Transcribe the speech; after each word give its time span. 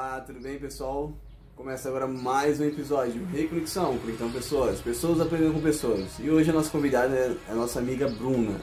Olá, 0.00 0.20
tudo 0.20 0.38
bem 0.38 0.56
pessoal? 0.60 1.12
Começa 1.56 1.88
agora 1.88 2.06
mais 2.06 2.60
um 2.60 2.64
episódio 2.64 3.26
Reconexão, 3.32 3.98
conectando 3.98 4.32
pessoas, 4.32 4.80
pessoas 4.80 5.20
aprendendo 5.20 5.54
com 5.54 5.60
pessoas. 5.60 6.20
E 6.20 6.30
hoje 6.30 6.50
a 6.50 6.52
nossa 6.52 6.70
convidada 6.70 7.12
é 7.16 7.36
a 7.48 7.54
nossa 7.56 7.80
amiga 7.80 8.08
Bruna. 8.08 8.60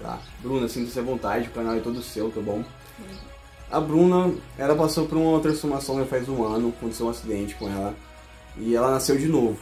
Tá? 0.00 0.20
Bruna, 0.40 0.66
sinta-se 0.66 0.98
à 0.98 1.02
vontade, 1.02 1.48
o 1.48 1.52
canal 1.52 1.76
é 1.76 1.78
todo 1.78 2.02
seu, 2.02 2.32
tá 2.32 2.40
bom? 2.40 2.64
A 3.70 3.78
Bruna, 3.78 4.34
ela 4.58 4.74
passou 4.74 5.06
por 5.06 5.16
uma 5.16 5.38
transformação 5.38 6.00
já 6.00 6.06
faz 6.06 6.28
um 6.28 6.42
ano, 6.42 6.74
aconteceu 6.76 7.06
um 7.06 7.10
acidente 7.10 7.54
com 7.54 7.68
ela 7.68 7.94
e 8.56 8.74
ela 8.74 8.90
nasceu 8.90 9.16
de 9.16 9.28
novo. 9.28 9.60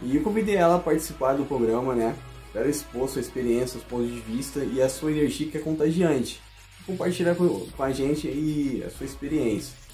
E 0.00 0.18
eu 0.18 0.22
convidei 0.22 0.54
ela 0.54 0.76
a 0.76 0.78
participar 0.78 1.32
do 1.32 1.46
programa, 1.46 1.96
né? 1.96 2.14
Para 2.52 2.68
expor 2.68 3.08
sua 3.08 3.20
experiência, 3.20 3.76
os 3.76 3.82
pontos 3.82 4.06
de 4.06 4.20
vista 4.20 4.60
e 4.60 4.80
a 4.80 4.88
sua 4.88 5.10
energia 5.10 5.50
que 5.50 5.58
é 5.58 5.60
contagiante. 5.60 6.40
Compartilhar 6.86 7.34
com, 7.34 7.66
a 7.76 7.90
gente 7.90 8.28
aí 8.28 8.84
a 8.86 8.90
sua 8.90 9.04
experiência. 9.04 9.87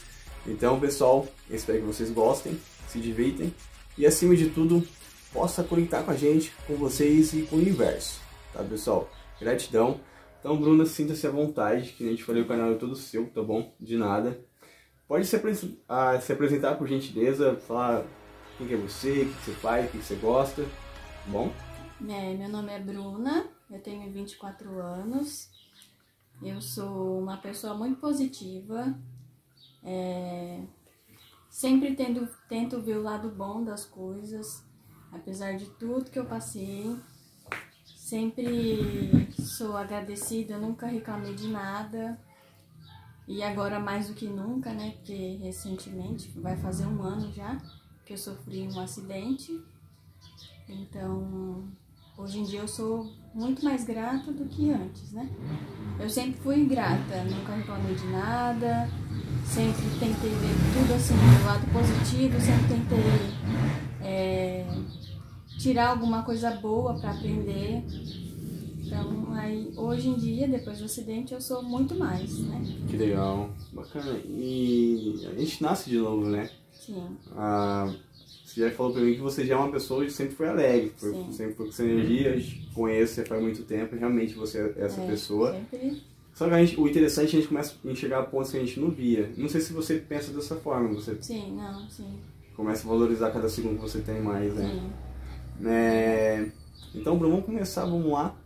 Então, 0.47 0.79
pessoal, 0.79 1.27
espero 1.49 1.81
que 1.81 1.87
vocês 1.87 2.11
gostem, 2.11 2.61
se 2.87 3.01
divirtem 3.01 3.55
e, 3.97 4.05
acima 4.05 4.37
de 4.37 4.51
tudo, 4.51 4.87
possa 5.33 5.65
conectar 5.65 6.03
com 6.03 6.11
a 6.11 6.17
gente, 6.17 6.53
com 6.67 6.75
vocês 6.75 7.33
e 7.33 7.43
com 7.43 7.57
o 7.57 7.59
universo. 7.59 8.21
Tá, 8.53 8.63
pessoal? 8.63 9.11
Gratidão. 9.41 10.01
Então, 10.39 10.57
Bruna, 10.59 10.85
sinta-se 10.85 11.27
à 11.27 11.31
vontade, 11.31 11.93
que 11.93 12.07
a 12.07 12.11
gente 12.11 12.23
falei, 12.23 12.43
o 12.43 12.47
canal 12.47 12.73
é 12.73 12.75
todo 12.75 12.95
seu, 12.95 13.27
tá 13.31 13.43
bom? 13.43 13.75
De 13.81 13.97
nada. 13.97 14.39
Pode 15.09 15.27
se, 15.27 15.37
apres 15.37 15.67
ah, 15.89 16.21
se 16.21 16.33
apresentar 16.33 16.77
por 16.77 16.87
gentileza, 16.87 17.57
falar 17.57 18.05
quem 18.59 18.67
que 18.67 18.75
é 18.75 18.77
você, 18.77 19.23
o 19.23 19.33
que 19.33 19.45
você 19.45 19.53
faz, 19.53 19.87
o 19.87 19.93
que 19.93 19.99
você 19.99 20.15
gosta, 20.17 20.63
tá 20.63 20.69
bom? 21.29 21.51
É, 22.07 22.35
meu 22.35 22.49
nome 22.49 22.73
é 22.73 22.79
Bruna, 22.79 23.47
eu 23.71 23.81
tenho 23.81 24.11
24 24.13 24.79
anos, 24.79 25.49
eu 26.43 26.61
sou 26.61 27.21
uma 27.21 27.39
pessoa 27.39 27.75
muito 27.75 27.99
positiva, 27.99 28.95
é, 29.85 30.63
sempre 31.51 31.95
tendo, 31.95 32.29
tento 32.49 32.81
ver 32.81 32.97
o 32.97 33.03
lado 33.03 33.29
bom 33.29 33.63
das 33.63 33.85
coisas, 33.85 34.65
apesar 35.13 35.57
de 35.57 35.67
tudo 35.67 36.11
que 36.11 36.19
eu 36.19 36.25
passei. 36.25 36.97
Sempre 37.97 39.33
sou 39.41 39.77
agradecida, 39.77 40.59
nunca 40.59 40.87
reclamei 40.87 41.35
de 41.35 41.49
nada. 41.49 42.19
E 43.27 43.43
agora 43.43 43.79
mais 43.79 44.09
do 44.09 44.15
que 44.15 44.27
nunca, 44.27 44.73
né? 44.75 44.93
Porque 44.93 45.37
recentemente, 45.37 46.29
vai 46.39 46.57
fazer 46.57 46.87
um 46.87 47.03
ano 47.03 47.33
já, 47.33 47.57
que 48.05 48.13
eu 48.13 48.19
sofri 48.19 48.69
um 48.69 48.81
acidente. 48.81 49.59
Então, 50.69 51.71
hoje 52.17 52.39
em 52.39 52.45
dia 52.45 52.61
eu 52.61 52.69
sou 52.69 53.11
muito 53.35 53.65
mais 53.65 53.85
grata 53.85 54.33
do 54.33 54.45
que 54.47 54.71
antes, 54.71 55.13
né? 55.13 55.29
Eu 55.99 56.09
sempre 56.09 56.41
fui 56.41 56.65
grata, 56.65 57.25
nunca 57.25 57.55
reclamei 57.55 57.95
de 57.95 58.07
nada, 58.07 58.89
sempre 59.45 59.83
tentei 59.99 60.31
ver 60.31 60.55
tudo 60.73 60.95
assim 60.95 61.15
do 61.15 61.45
lado 61.45 61.67
positivo, 61.73 62.41
sempre 62.41 62.69
tentei 62.69 63.55
é, 64.03 64.67
tirar 65.59 65.91
alguma 65.91 66.23
coisa 66.23 66.51
boa 66.53 66.95
para 66.95 67.11
aprender. 67.11 67.83
Então, 68.85 69.33
aí, 69.33 69.73
hoje 69.77 70.09
em 70.09 70.15
dia, 70.15 70.47
depois 70.47 70.79
do 70.79 70.85
acidente, 70.85 71.33
eu 71.33 71.41
sou 71.41 71.63
muito 71.63 71.95
mais, 71.95 72.39
né? 72.41 72.61
Que 72.89 72.97
legal, 72.97 73.51
bacana. 73.73 74.19
E 74.27 75.27
a 75.27 75.39
gente 75.41 75.63
nasce 75.63 75.91
de 75.91 75.99
novo, 75.99 76.29
né? 76.29 76.51
Sim. 76.73 77.17
Ah, 77.35 77.93
você 78.55 78.69
já 78.69 78.71
falou 78.71 78.93
pra 78.93 79.03
mim 79.03 79.15
que 79.15 79.21
você 79.21 79.45
já 79.45 79.55
é 79.55 79.59
uma 79.59 79.73
pessoa 79.73 80.05
que 80.05 80.13
sempre 80.13 80.37
foi 80.37 80.49
alegre, 80.49 80.93
foi, 80.97 81.13
sempre 81.33 81.55
foi 81.55 81.67
com 81.67 81.73
essa 81.73 81.85
energia, 81.85 82.43
conheço 82.73 83.15
você 83.15 83.25
faz 83.25 83.43
muito 83.43 83.63
tempo, 83.65 83.97
realmente 83.97 84.35
você 84.35 84.59
é 84.77 84.85
essa 84.85 85.01
é, 85.01 85.07
pessoa. 85.07 85.53
Sempre. 85.53 86.03
Só 86.33 86.49
que 86.49 86.55
a 86.55 86.65
gente, 86.65 86.81
o 86.81 86.89
interessante 86.89 87.35
é 87.35 87.39
a 87.39 87.41
gente 87.41 87.49
começa 87.49 87.75
a 87.85 87.91
enxergar 87.91 88.23
pontos 88.25 88.53
que 88.53 88.57
a 88.57 88.61
gente 88.61 88.79
não 88.79 88.91
via. 88.91 89.33
Não 89.37 89.49
sei 89.49 89.61
se 89.61 89.73
você 89.73 89.97
pensa 89.97 90.33
dessa 90.33 90.55
forma, 90.57 90.89
você 90.95 91.17
Sim, 91.21 91.57
não, 91.57 91.89
sim. 91.89 92.19
começa 92.57 92.87
a 92.87 92.91
valorizar 92.91 93.31
cada 93.31 93.49
segundo 93.49 93.77
que 93.77 93.83
você 93.83 94.01
tem 94.01 94.21
mais, 94.21 94.55
né? 94.55 94.69
Sim. 95.61 95.69
É, 95.69 96.47
Então, 96.95 97.17
Bruno, 97.17 97.35
vamos 97.35 97.47
começar, 97.47 97.85
vamos 97.85 98.13
lá. 98.13 98.37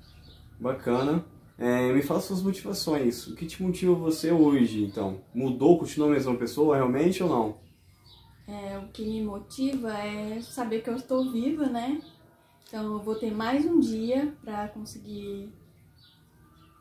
Bacana. 0.59 1.25
É, 1.59 1.93
me 1.93 2.03
fala 2.03 2.21
suas 2.21 2.43
motivações. 2.43 3.27
O 3.27 3.35
que 3.35 3.45
te 3.45 3.63
motiva 3.63 3.93
você 3.95 4.31
hoje, 4.31 4.85
então? 4.85 5.21
Mudou, 5.35 5.79
continua 5.79 6.09
a 6.09 6.13
mesma 6.13 6.35
pessoa 6.37 6.77
realmente 6.77 7.23
ou 7.23 7.29
não? 7.29 7.68
É, 8.49 8.79
o 8.79 8.89
que 8.89 9.05
me 9.05 9.23
motiva 9.23 9.93
é 9.93 10.41
saber 10.41 10.81
que 10.81 10.89
eu 10.89 10.97
estou 10.97 11.31
viva, 11.31 11.67
né? 11.67 12.01
Então 12.67 12.95
eu 12.95 12.99
vou 12.99 13.15
ter 13.15 13.31
mais 13.31 13.67
um 13.67 13.79
dia 13.79 14.35
para 14.43 14.69
conseguir 14.69 15.53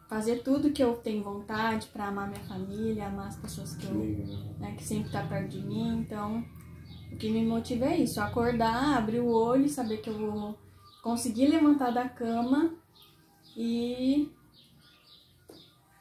fazer 0.08 0.44
tudo 0.44 0.72
que 0.72 0.82
eu 0.82 0.96
tenho 0.96 1.22
vontade 1.22 1.88
para 1.88 2.08
amar 2.08 2.30
minha 2.30 2.44
família, 2.46 3.08
amar 3.08 3.28
as 3.28 3.36
pessoas 3.36 3.76
que, 3.76 3.86
eu, 3.86 3.94
né, 4.60 4.76
que 4.78 4.84
sempre 4.84 5.12
tá 5.12 5.22
perto 5.24 5.50
de 5.50 5.60
mim. 5.60 6.00
Então, 6.00 6.42
o 7.12 7.18
que 7.18 7.30
me 7.30 7.46
motiva 7.46 7.86
é 7.86 7.98
isso, 7.98 8.22
acordar, 8.22 8.98
abrir 8.98 9.20
o 9.20 9.30
olho 9.30 9.68
saber 9.68 9.98
que 9.98 10.10
eu 10.10 10.18
vou 10.18 10.58
conseguir 11.04 11.48
levantar 11.48 11.92
da 11.92 12.08
cama 12.08 12.74
e 13.58 14.30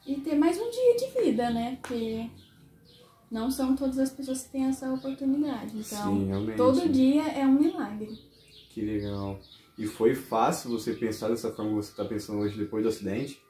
e 0.05 0.15
ter 0.21 0.35
mais 0.35 0.57
um 0.57 0.69
dia 0.71 0.95
de 0.95 1.21
vida, 1.21 1.49
né? 1.49 1.77
Porque 1.81 2.29
não 3.31 3.49
são 3.51 3.75
todas 3.75 3.97
as 3.99 4.09
pessoas 4.11 4.43
que 4.43 4.51
têm 4.51 4.65
essa 4.65 4.91
oportunidade. 4.93 5.77
Então, 5.77 6.13
Sim, 6.17 6.55
todo 6.55 6.89
dia 6.89 7.23
é 7.29 7.45
um 7.45 7.53
milagre. 7.53 8.17
Que 8.69 8.81
legal. 8.81 9.39
E 9.77 9.85
foi 9.85 10.15
fácil 10.15 10.71
você 10.71 10.93
pensar 10.93 11.29
dessa 11.29 11.51
forma 11.51 11.71
que 11.71 11.75
você 11.77 11.91
está 11.91 12.05
pensando 12.05 12.39
hoje 12.39 12.57
depois 12.57 12.83
do 12.83 12.89
acidente? 12.89 13.41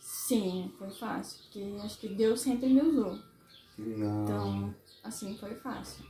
Sim, 0.00 0.72
foi 0.78 0.90
fácil, 0.90 1.38
porque 1.42 1.64
acho 1.84 1.98
que 1.98 2.08
Deus 2.08 2.40
sempre 2.40 2.68
me 2.68 2.80
usou. 2.80 3.18
Não. 3.78 4.24
Então, 4.24 4.74
assim, 5.04 5.36
foi 5.36 5.54
fácil. 5.56 6.04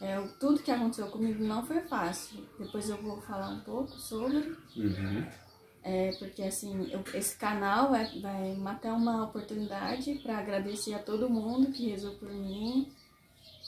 É, 0.00 0.18
o- 0.18 0.28
tudo 0.38 0.62
que 0.62 0.70
aconteceu 0.70 1.08
comigo 1.08 1.42
não 1.42 1.64
foi 1.64 1.80
fácil. 1.80 2.40
Depois 2.58 2.88
eu 2.88 2.96
vou 3.02 3.20
falar 3.20 3.48
um 3.50 3.60
pouco 3.60 3.98
sobre. 3.98 4.56
Uhum. 4.76 5.26
É, 5.82 6.12
porque 6.18 6.42
assim, 6.42 6.90
eu- 6.90 7.02
esse 7.14 7.36
canal 7.36 7.94
é, 7.94 8.04
vai 8.20 8.54
matar 8.56 8.92
uma 8.94 9.24
oportunidade 9.24 10.14
para 10.22 10.38
agradecer 10.38 10.92
a 10.94 10.98
todo 10.98 11.30
mundo 11.30 11.72
que 11.72 11.88
rezou 11.88 12.14
por 12.16 12.30
mim. 12.30 12.88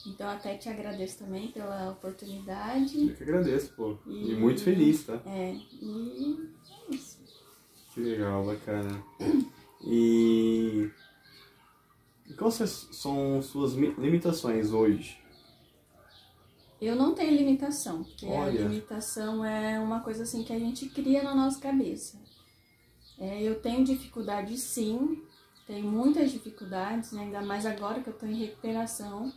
Então 0.05 0.27
até 0.29 0.57
te 0.57 0.67
agradeço 0.67 1.19
também 1.19 1.49
pela 1.51 1.91
oportunidade. 1.91 3.07
Eu 3.09 3.15
que 3.15 3.23
agradeço, 3.23 3.71
pô. 3.75 3.97
E, 4.07 4.31
E- 4.31 4.35
muito 4.35 4.61
feliz, 4.63 5.03
tá? 5.05 5.21
É, 5.25 5.53
e 5.81 6.49
é 6.91 6.95
isso. 6.95 7.19
Que 7.93 8.01
legal, 8.01 8.45
bacana. 8.45 9.03
E. 9.83 10.89
quais 12.37 12.55
são 12.91 13.41
suas 13.41 13.73
mi- 13.75 13.93
limitações 13.97 14.71
hoje? 14.71 15.20
Eu 16.81 16.95
não 16.95 17.13
tenho 17.13 17.37
limitação, 17.37 18.03
porque 18.03 18.25
a 18.25 18.29
Olha. 18.29 18.61
limitação 18.61 19.45
é 19.45 19.79
uma 19.79 19.99
coisa 19.99 20.23
assim 20.23 20.43
que 20.43 20.51
a 20.51 20.57
gente 20.57 20.89
cria 20.89 21.21
na 21.21 21.35
nossa 21.35 21.59
cabeça. 21.59 22.19
É, 23.19 23.39
eu 23.43 23.61
tenho 23.61 23.85
dificuldade 23.85 24.57
sim, 24.57 25.21
tenho 25.67 25.85
muitas 25.85 26.31
dificuldades, 26.31 27.11
né, 27.11 27.21
ainda 27.21 27.41
mais 27.41 27.67
agora 27.67 28.01
que 28.01 28.09
eu 28.09 28.13
estou 28.13 28.27
em 28.27 28.33
recuperação. 28.33 29.31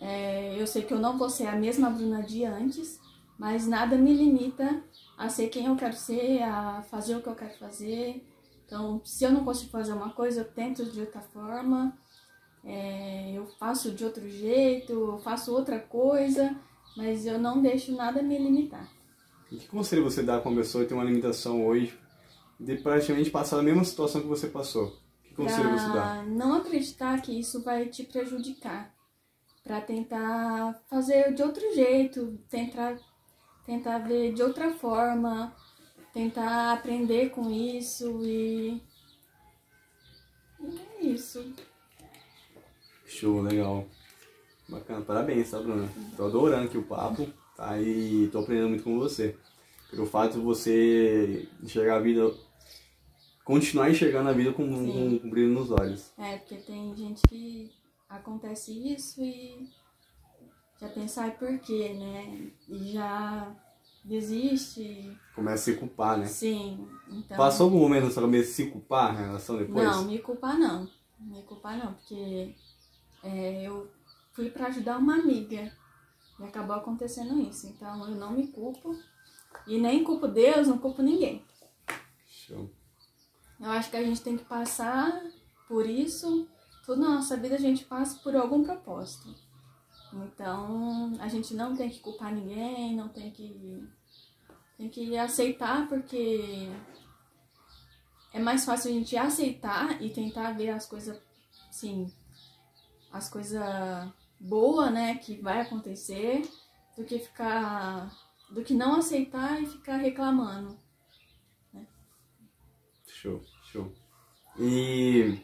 É, 0.00 0.60
eu 0.60 0.66
sei 0.66 0.82
que 0.82 0.92
eu 0.92 0.98
não 0.98 1.16
vou 1.16 1.30
ser 1.30 1.46
a 1.46 1.54
mesma 1.54 1.88
Bruna 1.88 2.20
de 2.20 2.44
antes, 2.44 3.00
mas 3.38 3.64
nada 3.68 3.96
me 3.96 4.12
limita 4.12 4.82
a 5.16 5.28
ser 5.28 5.48
quem 5.48 5.66
eu 5.66 5.76
quero 5.76 5.94
ser, 5.94 6.42
a 6.42 6.82
fazer 6.90 7.14
o 7.14 7.22
que 7.22 7.28
eu 7.28 7.36
quero 7.36 7.56
fazer. 7.58 8.26
Então, 8.66 9.00
se 9.04 9.22
eu 9.22 9.30
não 9.30 9.44
consigo 9.44 9.70
fazer 9.70 9.92
uma 9.92 10.10
coisa, 10.10 10.40
eu 10.40 10.52
tento 10.52 10.84
de 10.84 11.00
outra 11.00 11.20
forma. 11.20 11.96
É, 12.68 13.32
eu 13.32 13.46
faço 13.46 13.92
de 13.92 14.04
outro 14.04 14.28
jeito, 14.28 14.92
eu 14.92 15.18
faço 15.18 15.54
outra 15.54 15.80
coisa, 15.80 16.54
mas 16.94 17.24
eu 17.24 17.38
não 17.38 17.62
deixo 17.62 17.92
nada 17.96 18.22
me 18.22 18.36
limitar. 18.36 18.86
E 19.50 19.56
que 19.56 19.66
conselho 19.66 20.04
você 20.04 20.22
dá 20.22 20.38
pra 20.38 20.50
uma 20.50 20.60
pessoa 20.60 20.84
que 20.84 20.88
tem 20.90 20.98
uma 20.98 21.04
limitação 21.04 21.66
hoje 21.66 21.98
de 22.60 22.76
praticamente 22.76 23.30
passar 23.30 23.58
a 23.58 23.62
mesma 23.62 23.82
situação 23.84 24.20
que 24.20 24.26
você 24.26 24.48
passou? 24.48 24.98
Que 25.24 25.34
conselho 25.34 25.70
você 25.70 25.86
dá? 25.86 25.92
Pra 25.92 26.22
não 26.24 26.56
acreditar 26.56 27.22
que 27.22 27.40
isso 27.40 27.62
vai 27.62 27.86
te 27.86 28.04
prejudicar. 28.04 28.94
Pra 29.64 29.80
tentar 29.80 30.78
fazer 30.90 31.32
de 31.32 31.42
outro 31.42 31.74
jeito, 31.74 32.38
tentar, 32.50 32.98
tentar 33.64 33.98
ver 33.98 34.34
de 34.34 34.42
outra 34.42 34.72
forma, 34.74 35.56
tentar 36.12 36.74
aprender 36.74 37.30
com 37.30 37.50
isso 37.50 38.20
e. 38.22 38.82
e 40.60 40.78
é 41.00 41.06
isso. 41.06 41.50
Show, 43.08 43.40
legal. 43.40 43.86
Bacana, 44.68 45.00
parabéns, 45.00 45.50
tá, 45.50 45.58
Bruna? 45.58 45.88
Tô 46.14 46.26
adorando 46.26 46.66
aqui 46.66 46.76
o 46.76 46.82
papo, 46.82 47.26
tá? 47.56 47.80
E 47.80 48.28
tô 48.30 48.40
aprendendo 48.40 48.68
muito 48.68 48.84
com 48.84 48.98
você. 48.98 49.34
Pelo 49.90 50.04
fato 50.04 50.34
de 50.34 50.40
você 50.40 51.48
enxergar 51.62 51.96
a 51.96 52.00
vida, 52.00 52.30
continuar 53.42 53.90
enxergando 53.90 54.28
a 54.28 54.32
vida 54.34 54.52
com, 54.52 54.68
com, 54.68 55.18
com 55.18 55.30
brilho 55.30 55.54
nos 55.54 55.70
olhos. 55.70 56.12
É, 56.18 56.36
porque 56.36 56.56
tem 56.56 56.94
gente 56.94 57.22
que 57.26 57.72
acontece 58.06 58.72
isso 58.72 59.22
e 59.22 59.66
já 60.78 60.90
pensa, 60.90 61.22
ai, 61.22 61.30
por 61.30 61.58
quê, 61.60 61.94
né? 61.94 62.50
E 62.68 62.92
já 62.92 63.56
desiste. 64.04 65.16
Começa 65.34 65.70
a 65.70 65.74
se 65.74 65.80
culpar, 65.80 66.18
né? 66.18 66.26
Sim, 66.26 66.86
então... 67.10 67.38
Passou 67.38 67.64
algum 67.64 67.78
momento 67.78 68.04
na 68.04 68.10
sua 68.10 68.24
cabeça 68.24 68.52
se 68.52 68.66
culpar 68.66 69.14
em 69.14 69.24
relação 69.24 69.56
depois? 69.56 69.82
Não, 69.82 70.04
me 70.04 70.18
culpar 70.18 70.58
não. 70.58 70.86
Me 71.18 71.42
culpar 71.42 71.78
não, 71.78 71.94
porque 71.94 72.54
é, 73.22 73.62
eu 73.62 73.90
fui 74.32 74.50
para 74.50 74.66
ajudar 74.68 74.98
uma 74.98 75.14
amiga 75.14 75.72
e 76.38 76.44
acabou 76.44 76.76
acontecendo 76.76 77.40
isso. 77.40 77.66
Então 77.66 78.08
eu 78.08 78.14
não 78.14 78.32
me 78.32 78.48
culpo 78.48 78.96
e 79.66 79.78
nem 79.78 80.04
culpo 80.04 80.28
Deus, 80.28 80.68
não 80.68 80.78
culpo 80.78 81.02
ninguém. 81.02 81.44
Show. 82.26 82.70
Eu 83.60 83.70
acho 83.70 83.90
que 83.90 83.96
a 83.96 84.04
gente 84.04 84.22
tem 84.22 84.36
que 84.36 84.44
passar 84.44 85.22
por 85.66 85.86
isso. 85.86 86.48
Tudo 86.84 87.02
na 87.02 87.16
nossa 87.16 87.36
vida 87.36 87.56
a 87.56 87.60
gente 87.60 87.84
passa 87.84 88.18
por 88.20 88.34
algum 88.36 88.62
propósito. 88.62 89.34
Então 90.12 91.16
a 91.20 91.28
gente 91.28 91.54
não 91.54 91.76
tem 91.76 91.90
que 91.90 92.00
culpar 92.00 92.32
ninguém, 92.32 92.96
não 92.96 93.08
tem 93.08 93.30
que. 93.30 93.86
Tem 94.76 94.88
que 94.88 95.16
aceitar 95.18 95.88
porque 95.88 96.70
é 98.32 98.38
mais 98.38 98.64
fácil 98.64 98.90
a 98.90 98.94
gente 98.94 99.16
aceitar 99.16 100.00
e 100.00 100.10
tentar 100.10 100.52
ver 100.52 100.70
as 100.70 100.86
coisas, 100.86 101.20
sim, 101.70 102.12
as 103.12 103.28
coisas 103.28 103.62
boas, 104.38 104.92
né, 104.92 105.16
que 105.16 105.40
vai 105.40 105.60
acontecer, 105.60 106.42
do 106.96 107.04
que 107.04 107.18
ficar, 107.18 108.10
do 108.50 108.62
que 108.62 108.74
não 108.74 108.96
aceitar 108.96 109.62
e 109.62 109.66
ficar 109.66 109.96
reclamando. 109.96 110.78
Né? 111.72 111.86
Show, 113.06 113.42
show. 113.64 113.92
E 114.58 115.40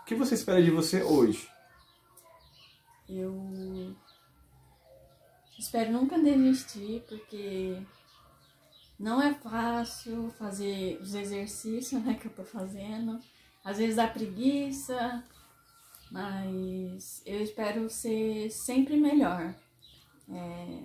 o 0.00 0.04
que 0.04 0.14
você 0.14 0.34
espera 0.34 0.62
de 0.62 0.70
você 0.70 1.02
hoje? 1.02 1.48
Eu 3.08 3.94
espero 5.58 5.92
nunca 5.92 6.18
desistir, 6.18 7.04
porque 7.08 7.80
não 8.98 9.20
é 9.20 9.34
fácil 9.34 10.30
fazer 10.38 10.98
os 11.00 11.14
exercícios 11.14 12.02
né, 12.02 12.14
que 12.14 12.26
eu 12.26 12.32
tô 12.32 12.44
fazendo. 12.44 13.20
Às 13.62 13.78
vezes 13.78 13.96
dá 13.96 14.08
preguiça, 14.08 15.22
mas 16.10 17.22
eu 17.26 17.40
espero 17.42 17.88
ser 17.90 18.50
sempre 18.50 18.96
melhor. 18.96 19.54
É, 20.28 20.82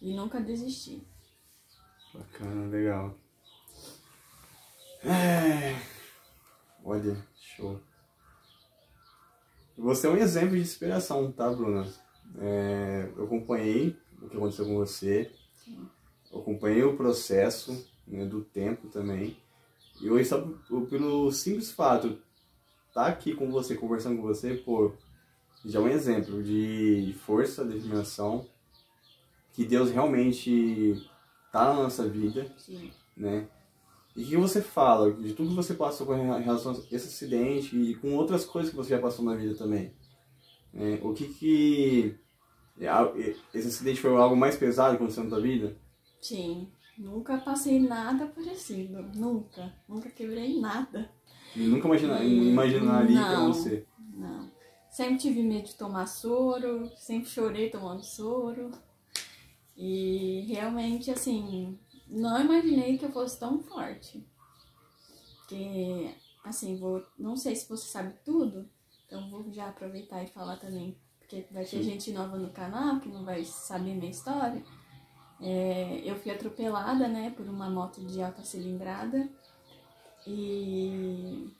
e 0.00 0.14
nunca 0.14 0.40
desistir. 0.40 1.06
Bacana, 2.12 2.68
legal. 2.68 3.16
É... 5.04 5.76
Olha, 6.84 7.16
show. 7.36 7.80
Você 9.76 10.06
é 10.06 10.10
um 10.10 10.16
exemplo 10.16 10.56
de 10.56 10.62
inspiração, 10.62 11.30
tá, 11.30 11.50
Bruna? 11.50 11.86
É, 12.38 13.12
eu 13.16 13.24
acompanhei 13.24 13.96
o 14.20 14.28
que 14.28 14.36
aconteceu 14.36 14.64
com 14.64 14.76
você. 14.76 15.30
Acompanhei 16.32 16.82
o 16.82 16.96
processo 16.96 17.86
né, 18.06 18.24
do 18.24 18.42
tempo 18.42 18.88
também. 18.88 19.36
E 20.00 20.10
hoje, 20.10 20.28
só 20.28 20.40
pelo 20.88 21.30
simples 21.32 21.70
fato 21.70 22.18
estar 22.96 23.06
aqui 23.08 23.34
com 23.34 23.50
você, 23.50 23.74
conversando 23.74 24.16
com 24.16 24.22
você, 24.22 24.54
pô, 24.54 24.92
já 25.62 25.78
é 25.78 25.82
um 25.82 25.88
exemplo 25.88 26.42
de 26.42 27.14
força, 27.26 27.62
determinação, 27.62 28.46
que 29.52 29.66
Deus 29.66 29.90
realmente 29.90 31.06
tá 31.52 31.74
na 31.74 31.82
nossa 31.82 32.08
vida, 32.08 32.50
Sim. 32.56 32.90
né? 33.14 33.46
E 34.16 34.22
o 34.22 34.26
que 34.26 34.36
você 34.38 34.62
fala 34.62 35.12
de 35.12 35.34
tudo 35.34 35.50
que 35.50 35.54
você 35.54 35.74
passou 35.74 36.06
com 36.06 36.14
relação 36.14 36.72
a 36.72 36.74
esse 36.74 37.08
acidente 37.08 37.76
e 37.76 37.94
com 37.96 38.14
outras 38.14 38.46
coisas 38.46 38.70
que 38.70 38.76
você 38.76 38.90
já 38.90 38.98
passou 38.98 39.22
na 39.22 39.34
vida 39.34 39.54
também? 39.54 39.92
né? 40.72 40.98
o 41.02 41.12
que 41.12 41.28
que... 41.28 42.18
Esse 43.52 43.68
acidente 43.68 44.00
foi 44.00 44.14
algo 44.16 44.36
mais 44.36 44.56
pesado 44.56 44.90
que 44.90 44.96
aconteceu 44.96 45.24
na 45.24 45.30
tua 45.30 45.40
vida? 45.40 45.76
Sim. 46.20 46.68
Nunca 46.96 47.36
passei 47.38 47.78
nada 47.78 48.26
parecido. 48.26 49.02
Nunca. 49.14 49.72
Nunca 49.86 50.08
quebrei 50.08 50.58
nada. 50.58 51.10
E 51.56 51.66
nunca 51.66 51.88
imagina, 51.88 52.18
Hum, 52.20 52.50
imaginaria 52.50 53.16
que 53.16 53.24
era 53.28 53.40
não. 53.40 53.52
você. 53.52 53.86
Não. 54.12 54.50
Sempre 54.90 55.16
tive 55.16 55.42
medo 55.42 55.66
de 55.66 55.74
tomar 55.74 56.06
soro, 56.06 56.90
sempre 56.96 57.28
chorei 57.28 57.70
tomando 57.70 58.04
soro. 58.04 58.70
E 59.76 60.44
realmente, 60.48 61.10
assim, 61.10 61.78
não 62.06 62.40
imaginei 62.40 62.98
que 62.98 63.04
eu 63.04 63.12
fosse 63.12 63.38
tão 63.38 63.58
forte. 63.58 64.26
Porque, 65.38 66.10
assim, 66.44 66.76
vou, 66.76 67.02
não 67.18 67.36
sei 67.36 67.54
se 67.56 67.68
você 67.68 67.88
sabe 67.88 68.14
tudo, 68.24 68.68
então 69.06 69.30
vou 69.30 69.50
já 69.52 69.68
aproveitar 69.68 70.22
e 70.22 70.28
falar 70.28 70.56
também, 70.56 70.96
porque 71.18 71.46
vai 71.50 71.64
ter 71.64 71.78
Sim. 71.78 71.82
gente 71.82 72.12
nova 72.12 72.36
no 72.36 72.50
canal 72.50 73.00
que 73.00 73.08
não 73.08 73.24
vai 73.24 73.44
saber 73.44 73.94
minha 73.94 74.10
história. 74.10 74.62
É, 75.40 76.00
eu 76.04 76.16
fui 76.16 76.32
atropelada, 76.32 77.06
né, 77.06 77.30
por 77.36 77.46
uma 77.46 77.68
moto 77.70 78.04
de 78.04 78.22
alta 78.22 78.42
cilindrada 78.42 79.28
e 80.26 81.50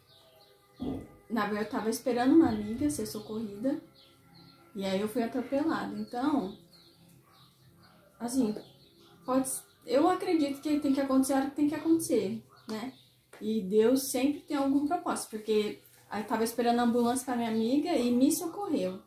na 1.30 1.46
verdade 1.46 1.66
eu 1.66 1.70
tava 1.70 1.90
esperando 1.90 2.34
uma 2.34 2.48
amiga 2.48 2.90
ser 2.90 3.06
socorrida 3.06 3.80
e 4.74 4.84
aí 4.84 5.00
eu 5.00 5.08
fui 5.08 5.22
atropelada. 5.22 5.94
Então, 5.98 6.56
assim, 8.18 8.54
pode 9.24 9.48
eu 9.86 10.08
acredito 10.08 10.60
que 10.60 10.80
tem 10.80 10.92
que 10.92 11.00
acontecer 11.00 11.34
hora 11.34 11.48
que 11.48 11.56
tem 11.56 11.68
que 11.68 11.74
acontecer, 11.74 12.42
né? 12.68 12.92
E 13.40 13.60
Deus 13.62 14.10
sempre 14.10 14.40
tem 14.40 14.56
algum 14.56 14.86
propósito, 14.86 15.30
porque 15.30 15.80
eu 16.12 16.26
tava 16.26 16.42
esperando 16.42 16.80
a 16.80 16.82
ambulância 16.82 17.24
pra 17.24 17.36
minha 17.36 17.50
amiga 17.50 17.92
e 17.92 18.10
me 18.10 18.32
socorreu. 18.32 19.00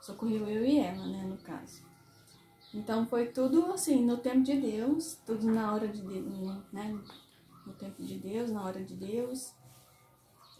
Socorreu 0.00 0.48
eu 0.48 0.64
e 0.64 0.78
ela, 0.78 1.06
né, 1.06 1.24
no 1.24 1.36
caso. 1.38 1.82
Então 2.72 3.06
foi 3.06 3.26
tudo 3.26 3.66
assim, 3.72 4.02
no 4.04 4.16
tempo 4.16 4.42
de 4.42 4.58
Deus, 4.58 5.18
tudo 5.26 5.46
na 5.46 5.74
hora 5.74 5.86
de 5.86 6.00
Deus, 6.00 6.72
né? 6.72 6.98
No 7.66 7.72
tempo 7.74 8.02
de 8.02 8.18
Deus, 8.18 8.50
na 8.50 8.64
hora 8.64 8.84
de 8.84 8.94
Deus. 8.94 9.54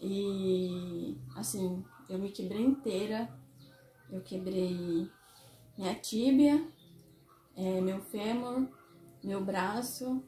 E 0.01 1.17
assim, 1.35 1.83
eu 2.09 2.19
me 2.19 2.31
quebrei 2.31 2.61
inteira. 2.61 3.29
Eu 4.09 4.21
quebrei 4.21 5.09
minha 5.77 5.95
tíbia, 5.95 6.67
eh, 7.55 7.81
meu 7.81 7.99
fêmur, 7.99 8.67
meu 9.23 9.43
braço, 9.43 10.23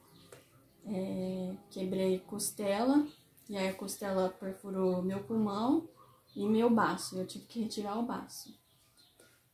eh, 0.85 1.55
quebrei 1.69 2.19
costela, 2.19 3.05
e 3.49 3.55
aí 3.55 3.67
a 3.69 3.73
costela 3.75 4.29
perfurou 4.29 5.03
meu 5.03 5.23
pulmão 5.23 5.87
e 6.35 6.47
meu 6.47 6.69
baço. 6.69 7.17
Eu 7.17 7.27
tive 7.27 7.45
que 7.45 7.61
retirar 7.61 7.99
o 7.99 8.05
baço. 8.05 8.57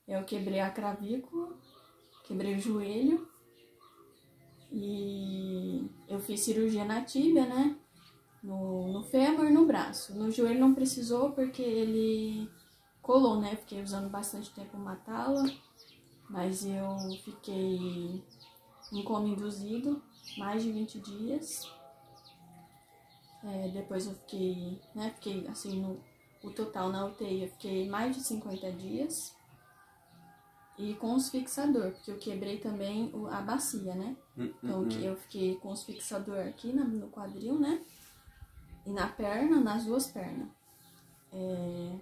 Eu 0.07 0.23
quebrei 0.23 0.59
a 0.59 0.71
clavícula, 0.71 1.57
quebrei 2.23 2.55
o 2.55 2.59
joelho 2.59 3.29
e 4.71 5.89
eu 6.07 6.19
fiz 6.19 6.41
cirurgia 6.41 6.85
na 6.85 7.01
tíbia, 7.03 7.45
né? 7.45 7.75
No, 8.41 8.91
no 8.91 9.03
fêmur 9.03 9.45
e 9.45 9.51
no 9.51 9.65
braço. 9.65 10.17
No 10.17 10.31
joelho 10.31 10.59
não 10.59 10.73
precisou 10.73 11.31
porque 11.31 11.61
ele 11.61 12.49
colou, 13.01 13.39
né? 13.39 13.55
Fiquei 13.55 13.81
usando 13.81 14.09
bastante 14.09 14.51
tempo 14.51 14.77
uma 14.77 14.95
tala, 14.95 15.43
mas 16.29 16.65
eu 16.65 16.97
fiquei 17.23 18.23
em 18.91 19.03
coma 19.03 19.27
induzido 19.27 20.01
mais 20.37 20.63
de 20.63 20.71
20 20.71 20.99
dias. 20.99 21.69
É, 23.43 23.69
depois 23.69 24.07
eu 24.07 24.13
fiquei, 24.13 24.79
né? 24.95 25.11
Fiquei 25.15 25.47
assim, 25.47 25.81
no 25.81 25.99
o 26.43 26.49
total 26.49 26.89
na 26.89 27.05
UTI 27.05 27.43
eu 27.43 27.49
fiquei 27.49 27.87
mais 27.87 28.15
de 28.15 28.23
50 28.23 28.71
dias. 28.71 29.35
E 30.77 30.95
com 30.95 31.13
os 31.15 31.29
fixador, 31.29 31.91
porque 31.91 32.11
eu 32.11 32.17
quebrei 32.17 32.57
também 32.57 33.11
a 33.29 33.41
bacia, 33.41 33.93
né? 33.93 34.15
Hum, 34.37 34.53
Então 34.63 34.79
hum, 34.81 34.87
hum. 34.91 34.99
eu 35.01 35.15
fiquei 35.15 35.55
com 35.57 35.71
os 35.71 35.83
fixador 35.83 36.39
aqui 36.39 36.71
no 36.73 37.09
quadril, 37.09 37.59
né? 37.59 37.81
E 38.85 38.91
na 38.91 39.07
perna, 39.07 39.59
nas 39.59 39.85
duas 39.85 40.07
pernas. 40.07 40.47
É, 41.31 41.99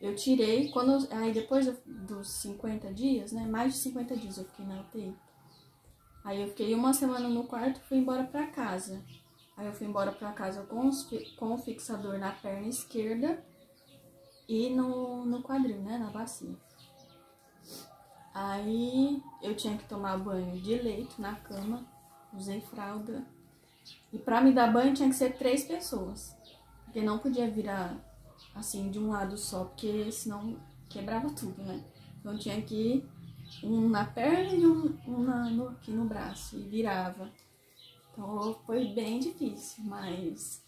Eu 0.00 0.14
tirei, 0.14 0.70
quando 0.70 0.92
eu- 0.92 1.18
aí 1.18 1.32
depois 1.32 1.64
do- 1.66 1.78
dos 1.86 2.28
50 2.30 2.92
dias, 2.92 3.32
né? 3.32 3.46
Mais 3.46 3.72
de 3.74 3.78
50 3.80 4.14
dias 4.14 4.36
eu 4.36 4.44
fiquei 4.44 4.66
na 4.66 4.80
UTI. 4.82 5.16
Aí 6.22 6.42
eu 6.42 6.48
fiquei 6.48 6.74
uma 6.74 6.92
semana 6.92 7.28
no 7.28 7.44
quarto 7.46 7.78
e 7.80 7.88
fui 7.88 7.96
embora 7.98 8.24
pra 8.24 8.46
casa. 8.48 9.02
Aí 9.56 9.66
eu 9.66 9.72
fui 9.72 9.86
embora 9.86 10.12
pra 10.12 10.32
casa 10.32 10.64
com, 10.64 10.86
os 10.86 11.08
com 11.36 11.54
o 11.54 11.58
fixador 11.58 12.18
na 12.18 12.30
perna 12.30 12.68
esquerda 12.68 13.42
e 14.48 14.68
no, 14.70 15.24
no 15.24 15.42
quadril, 15.42 15.80
né? 15.80 15.96
Na 15.98 16.10
bacia. 16.10 16.54
Aí 18.38 19.22
eu 19.40 19.56
tinha 19.56 19.78
que 19.78 19.88
tomar 19.88 20.18
banho 20.18 20.60
de 20.60 20.74
leito 20.76 21.22
na 21.22 21.36
cama, 21.36 21.86
usei 22.34 22.60
fralda. 22.60 23.24
E 24.12 24.18
pra 24.18 24.42
me 24.42 24.52
dar 24.52 24.70
banho 24.70 24.92
tinha 24.92 25.08
que 25.08 25.14
ser 25.14 25.38
três 25.38 25.64
pessoas. 25.64 26.36
Porque 26.84 27.00
não 27.00 27.18
podia 27.18 27.50
virar 27.50 27.96
assim 28.54 28.90
de 28.90 28.98
um 28.98 29.08
lado 29.08 29.38
só, 29.38 29.64
porque 29.64 30.12
senão 30.12 30.54
quebrava 30.90 31.30
tudo, 31.30 31.62
né? 31.62 31.82
Então 32.20 32.36
tinha 32.36 32.60
que 32.60 32.74
ir 32.74 33.08
um 33.64 33.88
na 33.88 34.04
perna 34.04 34.52
e 34.52 34.66
um, 34.66 34.94
um 35.08 35.22
na- 35.22 35.48
no- 35.48 35.68
aqui 35.68 35.90
no 35.90 36.04
braço, 36.04 36.58
e 36.58 36.62
virava. 36.68 37.32
Então 38.12 38.52
foi 38.66 38.84
bem 38.92 39.18
difícil, 39.18 39.82
mas 39.84 40.62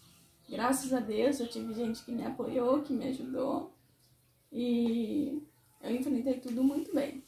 graças 0.49 0.91
a 0.91 0.99
Deus 0.99 1.39
eu 1.39 1.47
tive 1.47 1.71
gente 1.75 2.03
que 2.03 2.11
me 2.11 2.25
apoiou, 2.25 2.81
que 2.81 2.93
me 2.93 3.09
ajudou. 3.09 3.71
E 4.51 5.39
eu 5.83 5.95
enfrentei 5.95 6.39
tudo 6.39 6.63
muito 6.63 6.91
bem. 6.95 7.23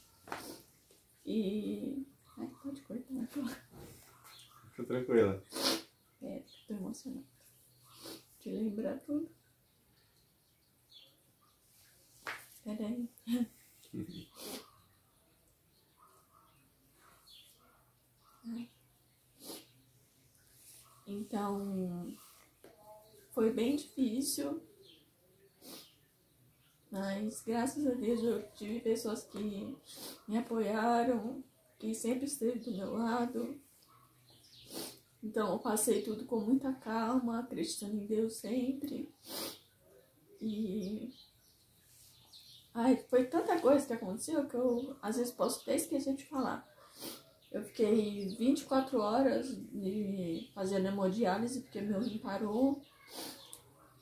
E. 1.25 2.05
Ai, 2.37 2.47
pode 2.63 2.81
cortar, 2.81 3.13
né? 3.13 3.27
Fica 4.71 4.83
tranquila. 4.85 5.43
É, 6.21 6.43
tô 6.67 6.73
emocionada. 6.73 7.25
De 8.39 8.51
lembrar 8.51 8.99
tudo. 8.99 9.29
Peraí. 12.63 13.09
Então, 21.07 22.15
foi 23.31 23.51
bem 23.51 23.75
difícil, 23.75 24.61
mas 26.91 27.41
graças 27.41 27.87
a 27.87 27.91
Deus 27.91 28.21
eu 28.21 28.43
tive 28.51 28.81
pessoas 28.81 29.23
que 29.23 29.77
me 30.27 30.37
apoiaram, 30.37 31.41
que 31.79 31.95
sempre 31.95 32.25
esteve 32.25 32.59
do 32.59 32.75
meu 32.75 32.93
lado. 32.93 33.59
Então 35.23 35.53
eu 35.53 35.59
passei 35.59 36.01
tudo 36.01 36.25
com 36.25 36.41
muita 36.41 36.73
calma, 36.73 37.39
acreditando 37.39 37.95
em 37.95 38.05
Deus 38.05 38.35
sempre. 38.35 39.13
E 40.41 41.13
ai, 42.73 42.97
foi 43.09 43.25
tanta 43.25 43.59
coisa 43.61 43.85
que 43.85 43.93
aconteceu 43.93 44.47
que 44.47 44.55
eu 44.55 44.97
às 45.01 45.15
vezes 45.15 45.31
posso 45.31 45.61
até 45.61 45.75
esquecer 45.75 46.15
de 46.15 46.25
falar. 46.25 46.67
Eu 47.51 47.63
fiquei 47.63 48.27
24 48.35 48.99
horas 48.99 49.55
de 49.55 50.49
fazendo 50.53 50.87
hemodiálise 50.87 51.61
porque 51.61 51.79
meu 51.79 52.01
rim 52.01 52.17
parou. 52.17 52.81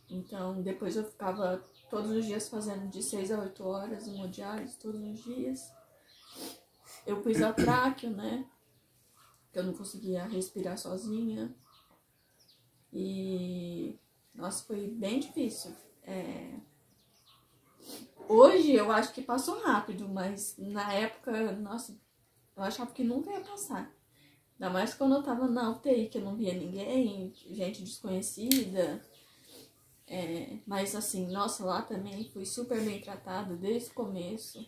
Então 0.10 0.62
depois 0.62 0.96
eu 0.96 1.04
ficava 1.04 1.64
todos 1.90 2.12
os 2.12 2.26
dias 2.26 2.48
fazendo 2.50 2.88
de 2.90 3.02
6 3.02 3.32
a 3.32 3.40
8 3.40 3.64
horas 3.64 4.08
hemodiálise, 4.08 4.78
todos 4.78 5.02
os 5.02 5.24
dias. 5.24 5.72
Eu 7.06 7.22
pus 7.22 7.42
a 7.42 7.52
tráqueo, 7.52 8.12
né? 8.12 8.46
Que 9.52 9.60
eu 9.60 9.64
não 9.64 9.74
conseguia 9.74 10.26
respirar 10.26 10.78
sozinha. 10.78 11.56
E 12.92 14.00
nossa, 14.34 14.64
foi 14.64 14.88
bem 14.88 15.20
difícil. 15.20 15.76
É... 16.04 16.60
Hoje 18.28 18.72
eu 18.74 18.92
acho 18.92 19.14
que 19.14 19.22
passou 19.22 19.60
rápido, 19.60 20.08
mas 20.08 20.56
na 20.58 20.94
época, 20.94 21.52
nossa, 21.54 22.00
eu 22.56 22.64
achava 22.64 22.92
que 22.92 23.04
nunca 23.04 23.32
ia 23.32 23.42
passar. 23.42 23.92
Ainda 24.54 24.72
mais 24.72 24.94
quando 24.94 25.16
eu 25.16 25.24
tava 25.24 25.48
na 25.48 25.72
UTI, 25.72 26.10
que 26.10 26.18
eu 26.18 26.24
não 26.24 26.36
via 26.36 26.54
ninguém, 26.54 27.34
gente 27.34 27.84
desconhecida. 27.84 29.02
É, 30.10 30.58
mas 30.66 30.96
assim, 30.96 31.32
nossa, 31.32 31.64
lá 31.64 31.84
também 31.84 32.28
fui 32.32 32.44
super 32.44 32.82
bem 32.82 33.00
tratado 33.00 33.56
desde 33.56 33.92
o 33.92 33.94
começo. 33.94 34.68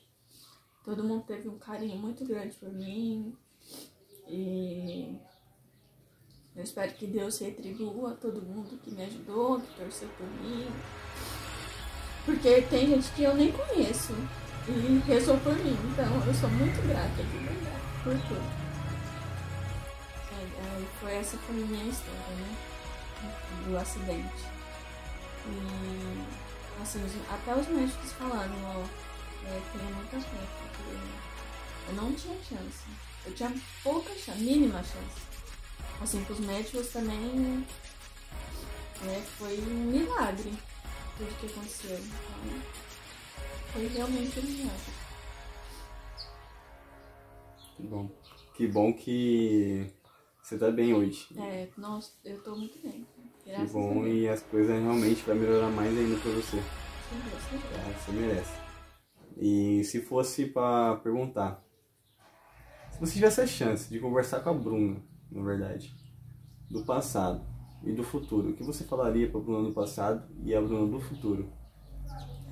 Todo 0.86 1.04
mundo 1.04 1.26
teve 1.26 1.50
um 1.50 1.58
carinho 1.58 1.98
muito 1.98 2.24
grande 2.26 2.56
por 2.58 2.72
mim. 2.72 3.36
E 4.28 5.20
eu 6.56 6.64
espero 6.64 6.94
que 6.94 7.08
Deus 7.08 7.40
retribua 7.40 8.14
todo 8.14 8.42
mundo 8.42 8.80
que 8.84 8.92
me 8.92 9.04
ajudou, 9.04 9.60
que 9.60 9.76
torceu 9.76 10.10
por 10.10 10.28
mim. 10.28 10.68
Porque 12.24 12.62
tem 12.62 12.88
gente 12.88 13.12
que 13.14 13.24
eu 13.24 13.36
nem 13.36 13.52
conheço 13.52 14.14
e 14.70 15.00
rezou 15.08 15.38
por 15.40 15.56
mim. 15.56 15.76
Então 15.92 16.28
eu 16.28 16.34
sou 16.36 16.50
muito 16.52 16.88
grata 16.88 17.24
de 17.24 17.38
verdade 17.38 17.82
por 18.04 18.14
tudo. 18.28 18.62
É, 20.32 20.44
é, 20.44 20.86
foi, 21.00 21.14
essa 21.16 21.36
foi 21.38 21.64
a 21.64 21.66
minha 21.66 21.86
história, 21.86 22.36
né? 22.36 22.58
Do 23.66 23.78
acidente. 23.78 24.61
E 25.48 26.82
assim, 26.82 27.00
até 27.30 27.56
os 27.56 27.68
médicos 27.68 28.12
falaram, 28.14 28.56
ó, 28.66 28.84
é, 29.46 29.62
tenha 29.72 29.96
muita 29.96 30.20
fé, 30.20 30.38
porque 30.60 31.90
eu 31.90 31.96
não 31.96 32.14
tinha 32.14 32.36
chance. 32.44 32.86
Eu 33.26 33.34
tinha 33.34 33.54
pouca 33.84 34.14
chance, 34.14 34.40
mínima 34.40 34.84
chance. 34.84 35.22
Assim, 36.02 36.26
os 36.30 36.40
médicos 36.40 36.88
também 36.90 37.66
é, 39.04 39.22
foi 39.38 39.60
um 39.60 39.86
milagre 39.86 40.54
tudo 41.18 41.40
que 41.40 41.46
aconteceu. 41.48 41.98
Então, 41.98 42.62
foi 43.74 43.88
realmente 43.88 44.40
um 44.40 44.44
milagre. 44.44 44.94
Que 47.76 47.84
bom. 47.84 48.10
Que 48.56 48.68
bom 48.68 48.94
que 48.94 49.92
você 50.42 50.58
tá 50.58 50.72
bem 50.72 50.94
hoje. 50.94 51.28
É, 51.38 51.68
nossa, 51.78 52.12
eu 52.26 52.42
tô 52.44 52.56
muito 52.56 52.80
bem. 52.80 53.06
Que 53.44 53.66
bom 53.72 54.06
e 54.06 54.28
as 54.30 54.42
coisas 54.44 54.82
realmente 54.82 55.24
vai 55.24 55.36
melhorar 55.36 55.70
mais 55.70 55.98
ainda 55.98 56.18
pra 56.20 56.32
você. 56.32 56.58
É, 56.58 58.00
você 58.00 58.12
merece. 58.12 58.54
E 59.38 59.84
se 59.84 60.02
fosse 60.02 60.46
para 60.46 60.98
perguntar, 60.98 61.64
se 62.92 63.00
você 63.00 63.14
tivesse 63.14 63.42
a 63.42 63.48
chance 63.48 63.90
de 63.90 64.00
conversar 64.00 64.42
com 64.42 64.50
a 64.50 64.54
Bruna, 64.54 65.02
na 65.32 65.42
verdade, 65.44 65.94
do 66.70 66.86
passado 66.86 67.44
e 67.84 67.92
do 67.92 68.04
futuro, 68.04 68.50
o 68.50 68.54
que 68.54 68.64
você 68.64 68.84
falaria 68.84 69.30
para 69.30 69.40
a 69.40 69.44
Bruna 69.44 69.68
do 69.68 69.74
passado 69.74 70.24
e 70.44 70.54
a 70.54 70.62
Bruna 70.62 70.88
do 70.88 71.00
futuro? 71.00 71.52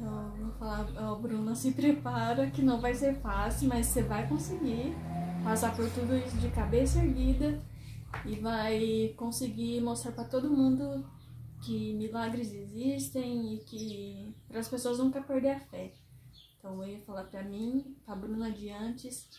Eu 0.01 0.45
vou 0.45 0.51
falar, 0.53 0.87
oh, 1.11 1.15
Bruna, 1.17 1.53
se 1.53 1.71
prepara 1.71 2.49
que 2.49 2.61
não 2.61 2.79
vai 2.79 2.93
ser 2.93 3.15
fácil, 3.15 3.67
mas 3.67 3.85
você 3.87 4.01
vai 4.01 4.27
conseguir 4.27 4.95
passar 5.43 5.75
por 5.75 5.89
tudo 5.91 6.15
isso 6.15 6.37
de 6.37 6.49
cabeça 6.49 6.99
erguida 6.99 7.61
e 8.25 8.35
vai 8.35 9.13
conseguir 9.17 9.81
mostrar 9.81 10.11
para 10.11 10.23
todo 10.23 10.49
mundo 10.49 11.05
que 11.63 11.93
milagres 11.93 12.53
existem 12.53 13.55
e 13.55 13.57
que 13.59 14.35
para 14.47 14.59
as 14.59 14.67
pessoas 14.67 14.97
nunca 14.97 15.21
perder 15.21 15.51
a 15.51 15.59
fé. 15.59 15.93
Então 16.57 16.81
eu 16.83 16.89
ia 16.89 17.01
falar 17.01 17.25
para 17.25 17.43
mim, 17.43 17.95
pra 18.05 18.15
Bruna 18.15 18.51
de 18.51 18.69
antes, 18.69 19.29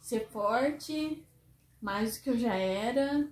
ser 0.00 0.28
forte, 0.28 1.24
mais 1.80 2.16
do 2.16 2.22
que 2.22 2.30
eu 2.30 2.38
já 2.38 2.54
era, 2.54 3.28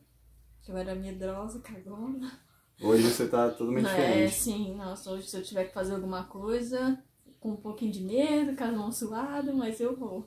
que 0.63 0.71
eu 0.71 0.77
era 0.77 0.95
medrosa, 0.95 1.61
cagona. 1.61 2.33
Hoje 2.81 3.03
você 3.03 3.29
tá 3.29 3.51
totalmente 3.51 3.87
é, 3.87 3.91
diferente. 3.91 4.23
É, 4.23 4.29
sim, 4.29 4.75
nossa, 4.75 5.11
hoje 5.11 5.29
se 5.29 5.37
eu 5.37 5.43
tiver 5.43 5.65
que 5.65 5.75
fazer 5.75 5.95
alguma 5.95 6.25
coisa, 6.25 7.03
com 7.39 7.53
um 7.53 7.57
pouquinho 7.57 7.93
de 7.93 8.03
medo, 8.03 8.57
com 8.57 8.65
a 8.65 8.73
mão 8.73 8.91
suada, 8.91 9.53
mas 9.53 9.81
eu 9.81 9.97
vou. 9.97 10.27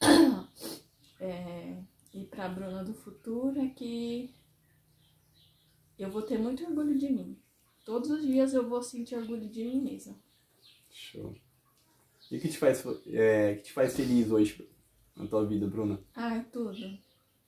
É, 1.24 1.76
e 2.14 2.24
pra 2.24 2.48
Bruna 2.48 2.84
do 2.84 2.92
futuro 2.92 3.58
é 3.60 3.68
que 3.68 4.30
eu 5.98 6.10
vou 6.10 6.22
ter 6.22 6.38
muito 6.38 6.64
orgulho 6.64 6.98
de 6.98 7.10
mim. 7.10 7.38
Todos 7.84 8.10
os 8.10 8.22
dias 8.22 8.52
eu 8.54 8.68
vou 8.68 8.82
sentir 8.82 9.16
orgulho 9.16 9.48
de 9.48 9.64
mim 9.64 9.82
mesma. 9.82 10.14
Show. 10.90 11.34
E 12.30 12.36
o 12.36 12.40
que 12.40 12.48
te 12.48 12.58
faz, 12.58 12.84
é, 13.06 13.56
que 13.56 13.62
te 13.64 13.72
faz 13.72 13.96
feliz 13.96 14.30
hoje 14.30 14.68
na 15.16 15.26
tua 15.26 15.44
vida, 15.46 15.66
Bruna? 15.66 16.00
Ah, 16.14 16.44
tudo. 16.52 16.98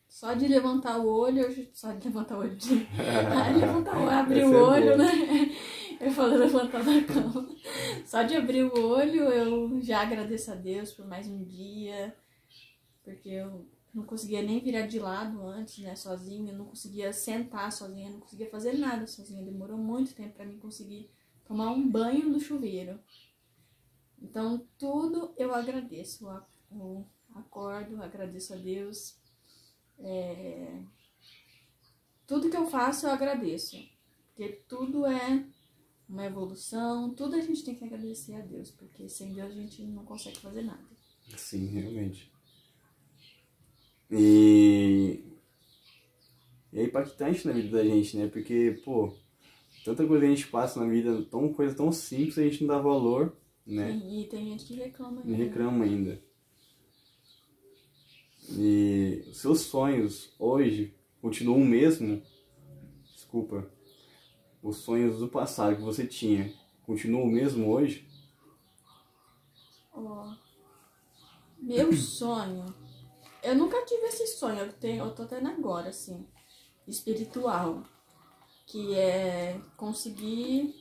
Só 0.09 0.33
de 0.35 0.47
levantar 0.47 0.99
o 0.99 1.07
olho, 1.07 1.45
só 1.73 1.93
de 1.93 2.07
levantar 2.07 2.37
o 2.37 2.41
olho, 2.41 2.57
de 2.57 2.87
ah, 2.97 3.51
levantar 3.51 3.99
o 3.99 4.09
abrir 4.09 4.45
o 4.45 4.55
é 4.55 4.63
olho, 4.63 4.93
é 4.93 4.97
né? 4.97 5.57
Eu 6.01 6.11
falo 6.11 6.37
levantar 6.37 6.85
da 6.85 7.03
cama. 7.03 7.49
Só 8.07 8.23
de 8.23 8.37
abrir 8.37 8.65
o 8.65 8.89
olho, 8.89 9.25
eu 9.25 9.81
já 9.83 10.03
agradeço 10.03 10.53
a 10.53 10.55
Deus 10.55 10.93
por 10.93 11.07
mais 11.07 11.27
um 11.27 11.43
dia, 11.45 12.15
porque 13.03 13.29
eu 13.29 13.67
não 13.95 14.05
conseguia 14.05 14.43
nem 14.43 14.61
virar 14.61 14.87
de 14.87 14.99
lado 14.99 15.47
antes, 15.47 15.79
né, 15.79 15.95
sozinha, 15.95 16.53
não 16.53 16.67
conseguia 16.67 17.13
sentar 17.13 17.71
sozinha, 17.73 18.11
não 18.11 18.21
conseguia 18.21 18.51
fazer 18.51 18.77
nada 18.77 19.07
sozinha. 19.07 19.45
Demorou 19.45 19.79
muito 19.79 20.15
tempo 20.15 20.35
para 20.35 20.45
mim 20.45 20.59
conseguir 20.59 21.09
tomar 21.45 21.71
um 21.71 21.89
banho 21.89 22.29
no 22.29 22.41
chuveiro. 22.41 22.99
Então, 24.21 24.67
tudo 24.77 25.33
eu 25.37 25.55
agradeço. 25.55 26.27
Eu 26.73 27.07
acordo, 27.35 28.03
agradeço 28.03 28.53
a 28.53 28.57
Deus. 28.57 29.17
É... 29.99 30.83
Tudo 32.27 32.51
que 32.51 32.57
eu 32.57 32.67
faço 32.67 33.07
eu 33.07 33.13
agradeço. 33.13 33.77
Porque 34.27 34.65
tudo 34.67 35.07
é 35.07 35.47
uma 36.09 36.25
evolução, 36.25 37.15
tudo 37.15 37.37
a 37.37 37.41
gente 37.41 37.65
tem 37.65 37.77
que 37.77 37.85
agradecer 37.85 38.35
a 38.35 38.41
Deus, 38.41 38.71
porque 38.73 39.09
sem 39.09 39.33
Deus 39.33 39.53
a 39.53 39.55
gente 39.55 39.83
não 39.85 40.05
consegue 40.05 40.41
fazer 40.41 40.63
nada. 40.63 40.85
Sim, 41.37 41.67
realmente. 41.67 42.34
E, 44.17 45.25
e 46.73 46.81
é 46.81 46.85
impactante 46.85 47.47
na 47.47 47.53
vida 47.53 47.77
da 47.77 47.85
gente, 47.85 48.17
né? 48.17 48.29
Porque, 48.29 48.81
pô, 48.85 49.13
tanta 49.85 50.07
coisa 50.07 50.25
a 50.25 50.29
gente 50.29 50.47
passa 50.47 50.81
na 50.81 50.87
vida, 50.87 51.23
tão 51.31 51.53
coisa 51.53 51.75
tão 51.75 51.91
simples, 51.93 52.39
a 52.39 52.43
gente 52.43 52.63
não 52.63 52.75
dá 52.75 52.81
valor 52.81 53.37
né? 53.67 53.97
E 53.97 54.25
tem 54.25 54.45
gente 54.51 54.65
que 54.67 54.75
reclama 54.75 55.23
ainda. 55.23 55.37
reclama 55.37 55.85
ainda. 55.85 56.23
E 58.51 59.25
seus 59.33 59.63
sonhos 59.63 60.35
hoje 60.39 60.95
continuam 61.21 61.63
o 61.63 61.65
mesmo? 61.65 62.23
Desculpa. 63.15 63.71
Os 64.63 64.79
sonhos 64.79 65.19
do 65.19 65.29
passado 65.29 65.77
que 65.77 65.83
você 65.83 66.07
tinha 66.07 66.53
continuam 66.85 67.25
o 67.25 67.31
mesmo 67.31 67.71
hoje? 67.71 68.07
Oh, 69.95 70.35
meu 71.59 71.93
sonho. 71.95 72.67
Eu 73.45 73.55
nunca 73.55 73.85
tive 73.85 74.07
esse 74.07 74.27
sonho, 74.27 74.61
eu, 74.61 74.73
tenho, 74.73 75.05
eu 75.05 75.15
tô 75.15 75.27
tendo 75.27 75.47
agora, 75.49 75.91
assim, 75.91 76.27
espiritual. 76.89 77.83
Que 78.67 78.95
é 78.95 79.61
conseguir 79.77 80.75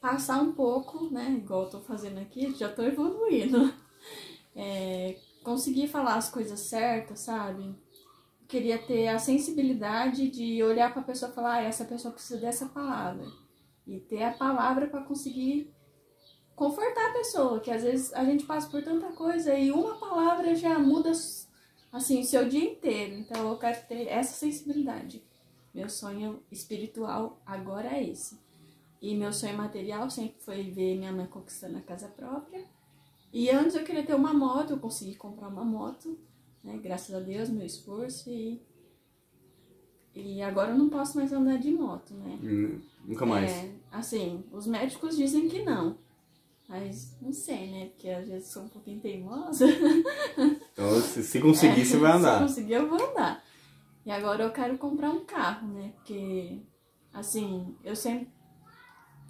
passar 0.00 0.42
um 0.42 0.52
pouco, 0.52 1.08
né? 1.08 1.30
Igual 1.30 1.62
eu 1.64 1.70
tô 1.70 1.80
fazendo 1.80 2.18
aqui, 2.18 2.52
já 2.56 2.68
tô 2.68 2.82
evoluindo. 2.82 3.72
É, 4.52 5.16
conseguir 5.44 5.86
falar 5.86 6.16
as 6.16 6.28
coisas 6.28 6.58
certas, 6.58 7.20
sabe? 7.20 7.72
Queria 8.48 8.78
ter 8.78 9.06
a 9.06 9.18
sensibilidade 9.18 10.28
de 10.28 10.60
olhar 10.60 10.92
para 10.92 11.02
a 11.02 11.04
pessoa 11.04 11.30
e 11.30 11.34
falar, 11.34 11.54
ah, 11.54 11.62
essa 11.62 11.84
pessoa 11.84 12.12
precisa 12.12 12.40
dessa 12.40 12.66
palavra. 12.66 13.24
E 13.86 14.00
ter 14.00 14.24
a 14.24 14.32
palavra 14.32 14.88
para 14.88 15.04
conseguir 15.04 15.72
confortar 16.60 17.08
a 17.08 17.12
pessoa, 17.14 17.58
que 17.58 17.70
às 17.70 17.82
vezes 17.82 18.12
a 18.12 18.22
gente 18.22 18.44
passa 18.44 18.68
por 18.68 18.82
tanta 18.82 19.06
coisa 19.12 19.54
e 19.54 19.72
uma 19.72 19.94
palavra 19.94 20.54
já 20.54 20.78
muda 20.78 21.10
assim 21.90 22.20
o 22.20 22.24
seu 22.24 22.46
dia 22.46 22.72
inteiro. 22.72 23.14
Então 23.14 23.48
eu 23.48 23.56
quero 23.56 23.82
ter 23.86 24.06
essa 24.08 24.34
sensibilidade. 24.34 25.22
Meu 25.72 25.88
sonho 25.88 26.42
espiritual 26.52 27.40
agora 27.46 27.96
é 27.96 28.06
esse. 28.06 28.38
E 29.00 29.16
meu 29.16 29.32
sonho 29.32 29.56
material 29.56 30.10
sempre 30.10 30.38
foi 30.40 30.70
ver 30.70 30.98
minha 30.98 31.10
mãe 31.10 31.24
conquistando 31.24 31.78
a 31.78 31.80
casa 31.80 32.08
própria. 32.08 32.62
E 33.32 33.48
antes 33.48 33.74
eu 33.74 33.82
queria 33.82 34.04
ter 34.04 34.14
uma 34.14 34.34
moto, 34.34 34.74
eu 34.74 34.78
consegui 34.78 35.14
comprar 35.14 35.48
uma 35.48 35.64
moto, 35.64 36.18
né? 36.62 36.76
Graças 36.76 37.14
a 37.14 37.20
Deus, 37.20 37.48
meu 37.48 37.64
esforço 37.64 38.28
e 38.28 38.60
e 40.14 40.42
agora 40.42 40.72
eu 40.72 40.76
não 40.76 40.90
posso 40.90 41.16
mais 41.16 41.32
andar 41.32 41.56
de 41.56 41.70
moto, 41.70 42.12
né? 42.12 42.38
Hum, 42.42 42.80
nunca 43.06 43.24
mais. 43.24 43.50
É, 43.50 43.72
assim, 43.90 44.44
os 44.52 44.66
médicos 44.66 45.16
dizem 45.16 45.48
que 45.48 45.62
não. 45.62 45.96
Mas 46.70 47.16
não 47.20 47.32
sei, 47.32 47.68
né? 47.68 47.86
Porque 47.86 48.08
às 48.08 48.28
vezes 48.28 48.52
sou 48.52 48.62
um 48.62 48.68
pouquinho 48.68 49.00
teimosa. 49.00 49.66
Então, 50.72 51.00
se, 51.00 51.24
se 51.24 51.40
conseguir, 51.40 51.80
é, 51.80 51.84
você 51.84 51.96
vai 51.98 52.12
andar. 52.12 52.34
Se 52.34 52.42
conseguir, 52.44 52.74
eu 52.74 52.88
vou 52.88 53.10
andar. 53.10 53.44
E 54.06 54.10
agora 54.10 54.44
eu 54.44 54.52
quero 54.52 54.78
comprar 54.78 55.10
um 55.10 55.24
carro, 55.24 55.66
né? 55.66 55.92
Porque, 55.96 56.62
assim, 57.12 57.76
eu 57.84 57.96
sempre 57.96 58.28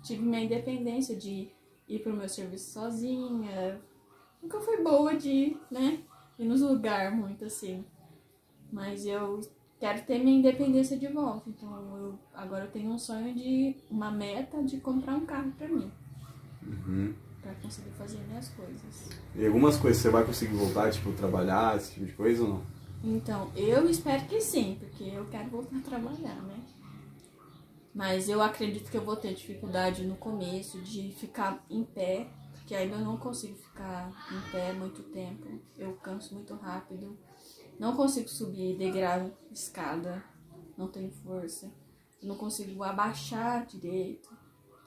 tive 0.05 0.23
minha 0.23 0.45
independência 0.45 1.17
de 1.17 1.51
ir 1.89 1.99
pro 2.01 2.13
meu 2.13 2.29
serviço 2.29 2.75
sozinha. 2.75 3.81
Nunca 4.43 4.61
fui 4.61 4.83
boa 4.83 5.17
de, 5.17 5.57
né? 5.71 5.99
Ir 6.39 6.45
nos 6.45 6.61
lugares 6.61 7.17
muito 7.17 7.47
assim. 7.47 7.85
Mas 8.71 9.07
eu 9.07 9.41
quero 9.81 10.05
ter 10.05 10.19
minha 10.19 10.39
independência 10.39 10.97
de 10.97 11.09
volta. 11.09 11.49
Então, 11.49 11.97
eu, 11.97 12.19
agora 12.35 12.67
eu 12.67 12.71
tenho 12.71 12.91
um 12.91 12.99
sonho 12.99 13.35
de, 13.35 13.75
uma 13.91 14.11
meta 14.11 14.63
de 14.63 14.79
comprar 14.79 15.15
um 15.15 15.25
carro 15.25 15.51
pra 15.53 15.67
mim. 15.67 15.91
Uhum 16.63 17.30
para 17.41 17.55
conseguir 17.55 17.91
fazer 17.91 18.19
minhas 18.29 18.49
coisas. 18.49 19.09
E 19.35 19.47
algumas 19.47 19.77
coisas 19.77 20.03
você 20.03 20.11
vai 20.11 20.25
conseguir 20.25 20.55
voltar, 20.55 20.91
tipo, 20.93 21.13
trabalhar, 21.13 21.77
esse 21.77 21.93
tipo 21.93 22.07
de 22.07 22.13
coisa 22.13 22.43
ou 22.43 22.49
não? 22.49 22.63
Então, 23.03 23.51
eu 23.57 23.89
espero 23.89 24.25
que 24.27 24.41
sim, 24.41 24.77
porque 24.79 25.05
eu 25.05 25.27
quero 25.27 25.49
voltar 25.49 25.77
a 25.77 25.81
trabalhar, 25.81 26.43
né? 26.43 26.61
Mas 27.95 28.29
eu 28.29 28.41
acredito 28.43 28.91
que 28.91 28.97
eu 28.97 29.05
vou 29.05 29.17
ter 29.17 29.35
dificuldade 29.35 30.05
no 30.05 30.17
começo 30.17 30.81
de 30.81 31.11
ficar 31.13 31.65
em 31.69 31.83
pé, 31.83 32.29
porque 32.53 32.75
ainda 32.75 32.99
não 32.99 33.17
consigo 33.17 33.57
ficar 33.57 34.13
em 34.31 34.51
pé 34.53 34.73
muito 34.73 35.03
tempo. 35.05 35.61
Eu 35.77 35.95
canso 35.95 36.35
muito 36.35 36.55
rápido. 36.55 37.19
Não 37.79 37.97
consigo 37.97 38.29
subir 38.29 38.77
degrau, 38.77 39.31
escada, 39.51 40.23
não 40.77 40.87
tenho 40.89 41.11
força. 41.11 41.73
Não 42.23 42.37
consigo 42.37 42.85
abaixar 42.85 43.67
direito. 43.67 44.29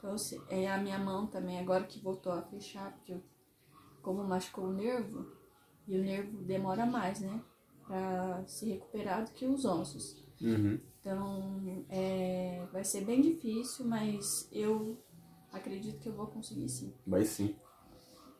Então, 0.04 0.16
é 0.50 0.70
a 0.70 0.76
minha 0.76 0.98
mão 0.98 1.26
também, 1.26 1.58
agora 1.58 1.84
que 1.84 1.98
voltou 1.98 2.30
a 2.30 2.42
fechar, 2.42 2.92
porque 2.92 3.14
eu, 3.14 3.22
como 4.02 4.22
machucou 4.22 4.66
o 4.66 4.72
nervo, 4.72 5.26
e 5.88 5.96
o 5.96 6.04
nervo 6.04 6.42
demora 6.42 6.84
mais, 6.84 7.20
né? 7.20 7.40
Pra 7.86 8.44
se 8.46 8.68
recuperar 8.68 9.24
do 9.24 9.30
que 9.30 9.46
os 9.46 9.64
ossos. 9.64 10.22
Uhum. 10.42 10.78
Então, 11.00 11.84
é, 11.88 12.66
vai 12.70 12.84
ser 12.84 13.02
bem 13.06 13.22
difícil, 13.22 13.86
mas 13.86 14.46
eu 14.52 14.98
acredito 15.50 15.98
que 16.00 16.10
eu 16.10 16.14
vou 16.14 16.26
conseguir 16.26 16.68
sim. 16.68 16.92
Vai 17.06 17.24
sim. 17.24 17.56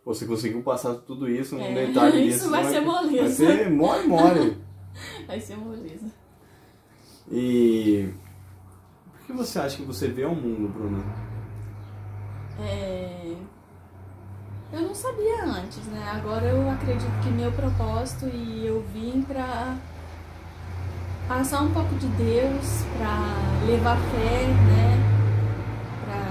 Você 0.04 0.26
conseguiu 0.26 0.62
passar 0.62 0.94
tudo 0.96 1.26
isso 1.30 1.54
num 1.54 1.62
é, 1.62 1.86
detalhe 1.86 2.28
Isso 2.28 2.50
vai 2.50 2.64
ser 2.64 2.80
moleza. 2.80 3.22
Vai 3.22 3.30
ser 3.30 3.70
mole, 3.70 4.06
mole. 4.06 4.58
vai 5.26 5.40
ser 5.40 5.56
moleza. 5.56 6.12
E... 7.30 8.12
Por 9.10 9.26
que 9.26 9.32
você 9.32 9.58
acha 9.58 9.78
que 9.78 9.84
você 9.84 10.08
vê 10.08 10.26
o 10.26 10.34
mundo, 10.34 10.68
Bruna? 10.68 11.23
É... 12.60 13.34
Eu 14.72 14.82
não 14.82 14.94
sabia 14.94 15.44
antes, 15.44 15.84
né? 15.86 16.02
Agora 16.10 16.46
eu 16.46 16.70
acredito 16.70 17.10
que 17.22 17.30
meu 17.30 17.52
propósito 17.52 18.26
e 18.26 18.66
eu 18.66 18.82
vim 18.92 19.22
pra 19.22 19.78
passar 21.28 21.62
um 21.62 21.72
pouco 21.72 21.94
de 21.94 22.08
Deus, 22.08 22.82
pra 22.98 23.64
levar 23.66 23.96
fé, 23.96 24.48
né? 24.48 24.98
Pra, 26.04 26.24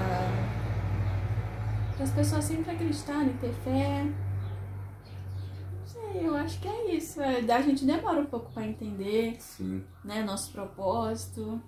as 2.04 2.12
pessoas 2.12 2.44
sempre 2.44 2.72
acreditarem, 2.72 3.32
ter 3.38 3.54
fé. 3.64 4.04
Não 4.04 4.14
sei, 5.86 6.28
eu 6.28 6.36
acho 6.36 6.60
que 6.60 6.68
é 6.68 6.96
isso. 6.96 7.22
É, 7.22 7.40
a 7.50 7.62
gente 7.62 7.86
demora 7.86 8.20
um 8.20 8.26
pouco 8.26 8.52
para 8.52 8.68
entender, 8.68 9.38
Sim. 9.40 9.86
né? 10.04 10.22
Nosso 10.22 10.52
propósito. 10.52 11.62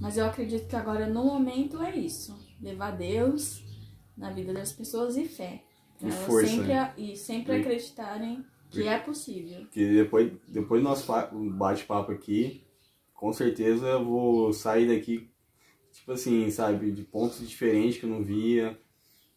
Mas 0.00 0.16
eu 0.16 0.24
acredito 0.26 0.66
que 0.66 0.74
agora 0.74 1.06
no 1.06 1.24
momento 1.24 1.82
é 1.82 1.94
isso. 1.94 2.34
Levar 2.60 2.92
Deus 2.92 3.62
na 4.16 4.30
vida 4.30 4.52
das 4.52 4.72
pessoas 4.72 5.16
e 5.16 5.24
fé. 5.24 5.62
E 6.00 6.04
elas 6.04 6.24
força. 6.24 6.48
Sempre, 6.48 6.72
e 6.96 7.16
sempre 7.16 7.52
e, 7.52 7.60
acreditarem 7.60 8.44
que 8.70 8.80
e, 8.80 8.88
é 8.88 8.98
possível. 8.98 9.66
Que 9.70 9.94
depois, 9.94 10.32
depois 10.48 10.82
do 10.82 10.88
nosso 10.88 11.12
bate-papo 11.50 12.12
aqui, 12.12 12.64
com 13.12 13.32
certeza 13.32 13.86
eu 13.86 14.04
vou 14.04 14.52
sair 14.52 14.88
daqui, 14.88 15.30
tipo 15.92 16.12
assim, 16.12 16.50
sabe, 16.50 16.90
de 16.90 17.02
pontos 17.02 17.46
diferentes 17.46 17.98
que 17.98 18.06
eu 18.06 18.10
não 18.10 18.22
via, 18.22 18.78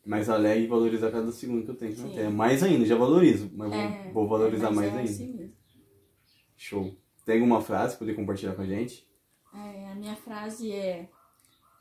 mais 0.06 0.30
alegre 0.30 0.64
e 0.64 0.68
valorizar 0.68 1.12
cada 1.12 1.32
segundo 1.32 1.66
que 1.66 1.72
eu 1.72 1.76
tenho 1.76 2.14
Terra. 2.14 2.30
Mais 2.30 2.64
ainda, 2.64 2.86
já 2.86 2.96
valorizo, 2.96 3.52
mas 3.54 3.74
é, 3.74 4.04
vou, 4.06 4.14
vou, 4.14 4.28
valorizar 4.28 4.68
é, 4.68 4.72
mais 4.72 4.94
é 4.94 4.98
ainda. 4.98 5.12
Assim 5.12 5.54
Show. 6.56 6.96
Tem 7.26 7.36
alguma 7.36 7.60
frase 7.60 7.98
para 7.98 8.00
poder 8.00 8.14
compartilhar 8.14 8.54
com 8.54 8.62
a 8.62 8.66
gente? 8.66 9.08
É, 9.54 9.92
a 9.92 9.96
minha 9.96 10.16
frase 10.16 10.72
é 10.72 11.10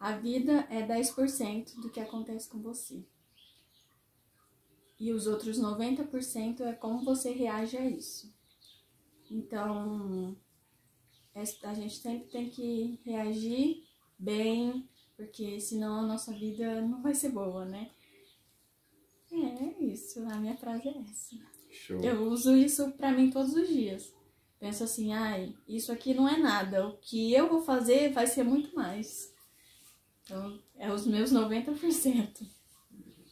a 0.05 0.13
vida 0.19 0.67
é 0.69 0.87
10% 0.87 1.81
do 1.81 1.89
que 1.89 1.99
acontece 1.99 2.47
com 2.47 2.61
você. 2.61 3.03
E 5.01 5.11
os 5.11 5.27
outros 5.27 5.59
90% 5.59 6.61
é 6.61 6.75
como 6.75 7.03
você 7.03 7.33
reage 7.33 7.79
a 7.79 7.89
isso. 7.89 8.31
Então, 9.31 10.37
a 11.35 11.73
gente 11.73 11.97
sempre 11.97 12.29
tem 12.29 12.51
que 12.51 13.01
reagir 13.03 13.83
bem, 14.19 14.87
porque 15.17 15.59
senão 15.59 16.01
a 16.01 16.07
nossa 16.07 16.35
vida 16.35 16.83
não 16.83 17.01
vai 17.01 17.15
ser 17.15 17.31
boa, 17.31 17.65
né? 17.65 17.91
É 19.33 19.83
isso, 19.83 20.21
a 20.29 20.37
minha 20.37 20.59
frase 20.59 20.87
é 20.87 20.99
essa. 20.99 21.35
Show. 21.71 22.05
Eu 22.05 22.25
uso 22.25 22.55
isso 22.55 22.93
pra 22.93 23.11
mim 23.11 23.31
todos 23.31 23.55
os 23.55 23.69
dias. 23.69 24.15
Penso 24.61 24.85
assim, 24.85 25.15
ai, 25.15 25.57
isso 25.67 25.91
aqui 25.91 26.13
não 26.13 26.29
é 26.29 26.37
nada. 26.37 26.87
O 26.89 26.99
que 26.99 27.33
eu 27.33 27.49
vou 27.49 27.63
fazer 27.63 28.13
vai 28.13 28.27
ser 28.27 28.43
muito 28.43 28.75
mais. 28.77 29.34
Então, 30.25 30.59
é 30.77 30.91
os 30.91 31.07
meus 31.07 31.31
90%. 31.33 32.47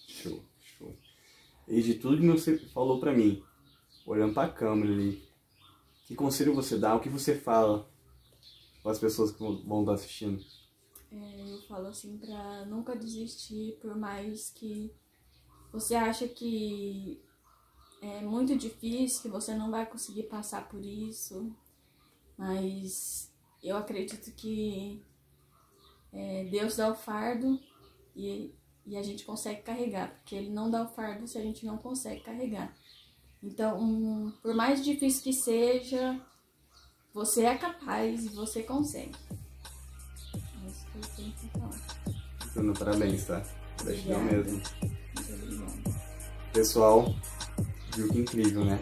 Show, 0.07 0.44
show. 0.61 0.94
E 1.66 1.81
de 1.83 1.94
tudo 1.94 2.20
que 2.20 2.26
você 2.26 2.59
falou 2.59 3.00
pra 3.00 3.12
mim, 3.12 3.42
olhando 4.07 4.35
pra 4.35 4.48
câmera 4.48 4.92
ali, 4.92 5.26
que 6.07 6.14
conselho 6.14 6.55
você 6.55 6.76
dá? 6.78 6.94
O 6.94 7.00
que 7.00 7.09
você 7.09 7.35
fala 7.35 7.88
para 8.83 8.92
as 8.92 8.98
pessoas 8.98 9.33
que 9.33 9.38
vão 9.38 9.81
estar 9.81 9.94
assistindo? 9.94 10.44
É, 11.11 11.52
eu 11.52 11.62
falo 11.62 11.88
assim 11.88 12.18
pra 12.18 12.66
nunca 12.66 12.94
desistir, 12.94 13.78
por 13.81 13.96
mais 13.96 14.50
que 14.50 14.92
você 15.72 15.94
acha 15.94 16.28
que 16.28 17.22
é 18.02 18.20
muito 18.20 18.57
difícil, 18.57 19.22
que 19.22 19.28
você 19.28 19.55
não 19.55 19.70
vai 19.70 19.87
conseguir 19.87 20.24
passar 20.24 20.68
por 20.68 20.85
isso, 20.85 21.55
mas 22.37 23.33
eu 23.62 23.76
acredito 23.76 24.33
que 24.33 25.02
é, 26.12 26.44
Deus 26.44 26.77
dá 26.77 26.90
o 26.90 26.94
fardo 26.94 27.59
e, 28.14 28.55
e 28.85 28.96
a 28.96 29.03
gente 29.03 29.25
consegue 29.25 29.62
carregar, 29.62 30.11
porque 30.14 30.35
Ele 30.35 30.51
não 30.51 30.70
dá 30.70 30.83
o 30.83 30.88
fardo 30.88 31.27
se 31.27 31.38
a 31.38 31.42
gente 31.42 31.64
não 31.64 31.79
consegue 31.79 32.20
carregar. 32.20 32.75
Então, 33.42 33.81
um, 33.81 34.31
por 34.42 34.55
mais 34.55 34.85
difícil 34.85 35.22
que 35.22 35.33
seja, 35.33 36.20
você 37.12 37.44
é 37.44 37.57
capaz 37.57 38.25
e 38.25 38.29
você 38.29 38.62
consegue. 38.62 39.16
É 39.33 40.66
isso 40.66 40.87
que 40.87 40.98
eu 40.98 41.16
tenho 41.16 41.33
que 41.33 41.48
falar. 41.48 41.81
Bruno, 42.55 42.75
parabéns, 42.75 43.27
tá? 43.27 43.42
Gratidão 43.83 44.22
mesmo. 44.22 44.62
Pessoal, 46.53 47.14
viu 47.96 48.09
que 48.11 48.18
incrível, 48.18 48.64
né? 48.64 48.79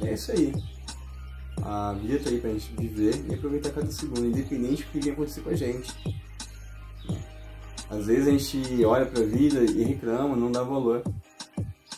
É 0.00 0.14
isso 0.14 0.32
aí. 0.32 0.71
A 1.62 1.92
vida 1.94 2.18
tá 2.18 2.30
aí 2.30 2.40
pra 2.40 2.50
gente 2.50 2.72
viver 2.76 3.24
e 3.28 3.34
aproveitar 3.34 3.70
cada 3.70 3.90
segundo, 3.90 4.26
independente 4.26 4.82
do 4.82 4.90
que 4.90 5.00
venha 5.00 5.12
acontecer 5.12 5.40
com 5.42 5.50
a 5.50 5.54
gente. 5.54 5.92
Às 7.88 8.06
vezes 8.06 8.26
a 8.26 8.30
gente 8.30 8.84
olha 8.84 9.06
pra 9.06 9.22
vida 9.22 9.62
e 9.64 9.84
reclama, 9.84 10.34
não 10.34 10.50
dá 10.50 10.62
valor. 10.62 11.02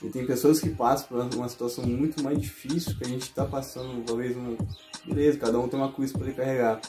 E 0.03 0.11
tem 0.11 0.27
pessoas 0.27 0.61
que 0.61 0.69
passam 0.69 1.09
por 1.09 1.37
uma 1.37 1.49
situação 1.49 1.87
muito 1.87 2.23
mais 2.23 2.39
difícil 2.39 2.95
que 2.99 3.05
a 3.05 3.09
gente 3.09 3.33
tá 3.33 3.47
passando, 3.47 4.05
talvez 4.05 4.37
uma. 4.37 4.57
Beleza, 5.07 5.39
cada 5.39 5.59
um 5.59 5.69
tem 5.69 5.79
uma 5.79 5.93
cruz 5.93 6.13
para 6.13 6.31
carregar. 6.33 6.81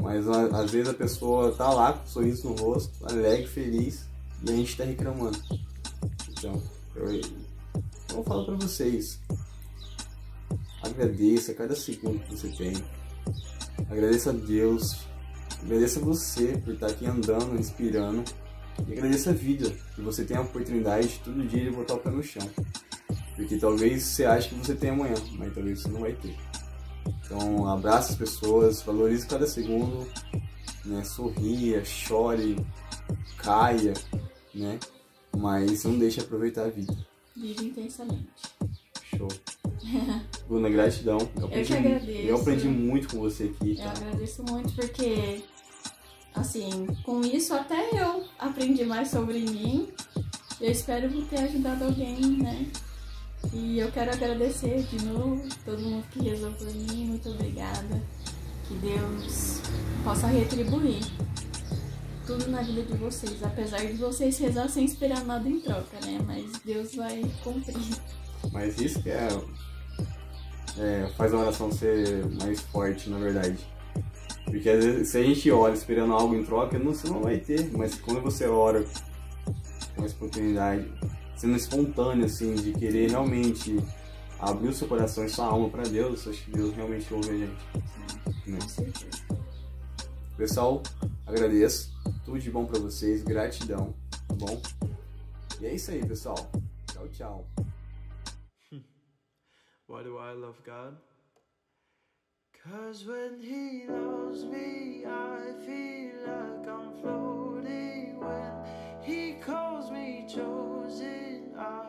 Mas 0.00 0.26
às 0.28 0.70
vezes 0.70 0.88
a 0.88 0.94
pessoa 0.94 1.52
tá 1.52 1.68
lá 1.68 1.92
com 1.92 2.04
um 2.04 2.06
sorriso 2.06 2.48
no 2.48 2.54
rosto, 2.54 2.92
alegre, 3.04 3.46
feliz, 3.46 4.06
e 4.46 4.50
a 4.50 4.54
gente 4.54 4.76
tá 4.76 4.84
reclamando. 4.84 5.38
Então, 6.30 6.62
eu, 6.94 7.20
eu 8.14 8.24
falar 8.24 8.44
pra 8.44 8.54
vocês. 8.54 9.18
Agradeça 10.96 11.52
cada 11.52 11.74
segundo 11.74 12.20
que 12.20 12.34
você 12.34 12.48
tem. 12.48 12.72
Agradeça 13.90 14.30
a 14.30 14.32
Deus. 14.32 14.96
Agradeça 15.62 16.00
a 16.00 16.02
você 16.02 16.56
por 16.64 16.72
estar 16.72 16.86
aqui 16.86 17.04
andando, 17.04 17.54
inspirando. 17.60 18.24
E 18.88 18.92
agradeça 18.94 19.28
a 19.28 19.32
vida, 19.34 19.70
que 19.94 20.00
você 20.00 20.24
tem 20.24 20.38
a 20.38 20.40
oportunidade 20.40 21.20
todo 21.22 21.46
dia 21.46 21.64
de 21.64 21.70
botar 21.70 21.94
o 21.94 21.98
pé 21.98 22.10
no 22.10 22.22
chão. 22.22 22.48
Porque 23.34 23.58
talvez 23.58 24.04
você 24.04 24.24
ache 24.24 24.48
que 24.48 24.54
você 24.54 24.74
tem 24.74 24.88
amanhã, 24.88 25.14
mas 25.32 25.52
talvez 25.52 25.82
você 25.82 25.88
não 25.88 26.00
vai 26.00 26.14
ter. 26.14 26.34
Então 27.06 27.68
abraça 27.68 28.12
as 28.12 28.18
pessoas, 28.18 28.80
valorize 28.80 29.26
cada 29.26 29.46
segundo, 29.46 30.08
né? 30.82 31.04
Sorria, 31.04 31.84
chore, 31.84 32.56
caia, 33.36 33.92
né? 34.54 34.78
Mas 35.36 35.84
não 35.84 35.98
deixe 35.98 36.20
aproveitar 36.20 36.64
a 36.64 36.70
vida. 36.70 36.96
Vive 37.36 37.66
intensamente. 37.66 38.30
Show. 39.14 39.28
Bruna, 40.48 40.68
gratidão. 40.68 41.18
Eu, 41.36 41.46
aprendi, 41.46 41.72
eu 41.72 41.80
que 41.80 41.86
agradeço. 41.86 42.26
Eu 42.26 42.36
aprendi 42.36 42.68
muito 42.68 43.08
com 43.08 43.20
você 43.20 43.44
aqui. 43.44 43.76
Tá? 43.76 43.84
Eu 43.84 43.90
agradeço 43.90 44.42
muito 44.44 44.72
porque, 44.74 45.42
assim, 46.34 46.86
com 47.04 47.20
isso 47.22 47.54
até 47.54 47.90
eu 47.92 48.24
aprendi 48.38 48.84
mais 48.84 49.08
sobre 49.08 49.40
mim. 49.40 49.88
Eu 50.60 50.70
espero 50.70 51.10
ter 51.26 51.38
ajudado 51.38 51.84
alguém, 51.84 52.38
né? 52.38 52.66
E 53.52 53.78
eu 53.78 53.90
quero 53.92 54.10
agradecer 54.10 54.82
de 54.84 55.04
novo 55.04 55.42
todo 55.64 55.80
mundo 55.80 56.06
que 56.10 56.20
rezou 56.20 56.50
por 56.52 56.66
mim. 56.66 57.06
Muito 57.06 57.28
obrigada. 57.28 58.02
Que 58.66 58.74
Deus 58.74 59.60
possa 60.02 60.26
retribuir 60.26 61.00
tudo 62.26 62.48
na 62.48 62.60
vida 62.60 62.82
de 62.82 62.94
vocês, 62.94 63.40
apesar 63.42 63.78
de 63.78 63.92
vocês 63.92 64.36
rezar 64.38 64.68
sem 64.68 64.84
esperar 64.84 65.24
nada 65.24 65.48
em 65.48 65.60
troca, 65.60 65.96
né? 66.04 66.18
Mas 66.26 66.44
Deus 66.64 66.94
vai 66.96 67.22
cumprir. 67.44 67.76
Mas 68.52 68.80
isso 68.80 69.00
que 69.00 69.10
é, 69.10 69.28
é 70.78 71.08
faz 71.16 71.32
a 71.32 71.38
oração 71.38 71.70
ser 71.72 72.26
mais 72.40 72.60
forte, 72.60 73.08
na 73.10 73.18
verdade. 73.18 73.58
Porque 74.44 74.68
às 74.68 74.84
vezes, 74.84 75.08
se 75.08 75.18
a 75.18 75.22
gente 75.22 75.50
ora 75.50 75.74
esperando 75.74 76.12
algo 76.12 76.34
em 76.34 76.44
troca, 76.44 76.78
não, 76.78 76.94
você 76.94 77.08
não 77.08 77.20
vai 77.20 77.38
ter. 77.38 77.70
Mas 77.76 77.96
quando 77.96 78.20
você 78.20 78.46
ora 78.46 78.84
com 79.94 80.02
a 80.02 80.06
oportunidade, 80.06 80.86
sendo 81.36 81.56
espontâneo, 81.56 82.24
assim, 82.24 82.54
de 82.54 82.72
querer 82.72 83.10
realmente 83.10 83.76
abrir 84.38 84.68
o 84.68 84.72
seu 84.72 84.86
coração 84.86 85.24
e 85.24 85.28
sua 85.28 85.46
alma 85.46 85.68
para 85.68 85.82
Deus, 85.82 86.26
acho 86.28 86.44
que 86.44 86.50
Deus 86.50 86.74
realmente 86.74 87.12
ouve 87.12 87.30
a 87.30 87.36
gente. 87.36 87.56
Né? 88.46 88.58
Pessoal, 90.36 90.82
agradeço. 91.26 91.94
Tudo 92.24 92.38
de 92.38 92.50
bom 92.50 92.66
para 92.66 92.78
vocês, 92.78 93.22
gratidão, 93.22 93.94
tá 94.28 94.34
bom? 94.34 94.60
E 95.60 95.66
é 95.66 95.74
isso 95.74 95.90
aí, 95.90 96.04
pessoal. 96.04 96.50
Tchau, 96.92 97.08
tchau. 97.08 97.65
Why 99.88 100.02
do 100.02 100.18
I 100.18 100.32
love 100.32 100.60
God? 100.64 100.96
Cause 102.64 103.04
when 103.04 103.38
he 103.40 103.86
loves 103.88 104.44
me, 104.44 105.04
I 105.06 105.52
feel 105.64 106.16
like 106.26 106.68
I'm 106.68 106.92
floating. 107.00 108.18
When 108.18 108.52
he 109.00 109.34
calls 109.34 109.92
me 109.92 110.26
chosen, 110.28 111.54
I 111.56 111.84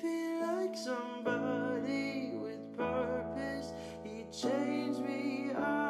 feel 0.00 0.40
like 0.40 0.76
somebody 0.76 2.32
with 2.34 2.76
purpose. 2.76 3.72
He 4.02 4.26
changed 4.32 4.98
me. 5.00 5.52
I 5.56 5.85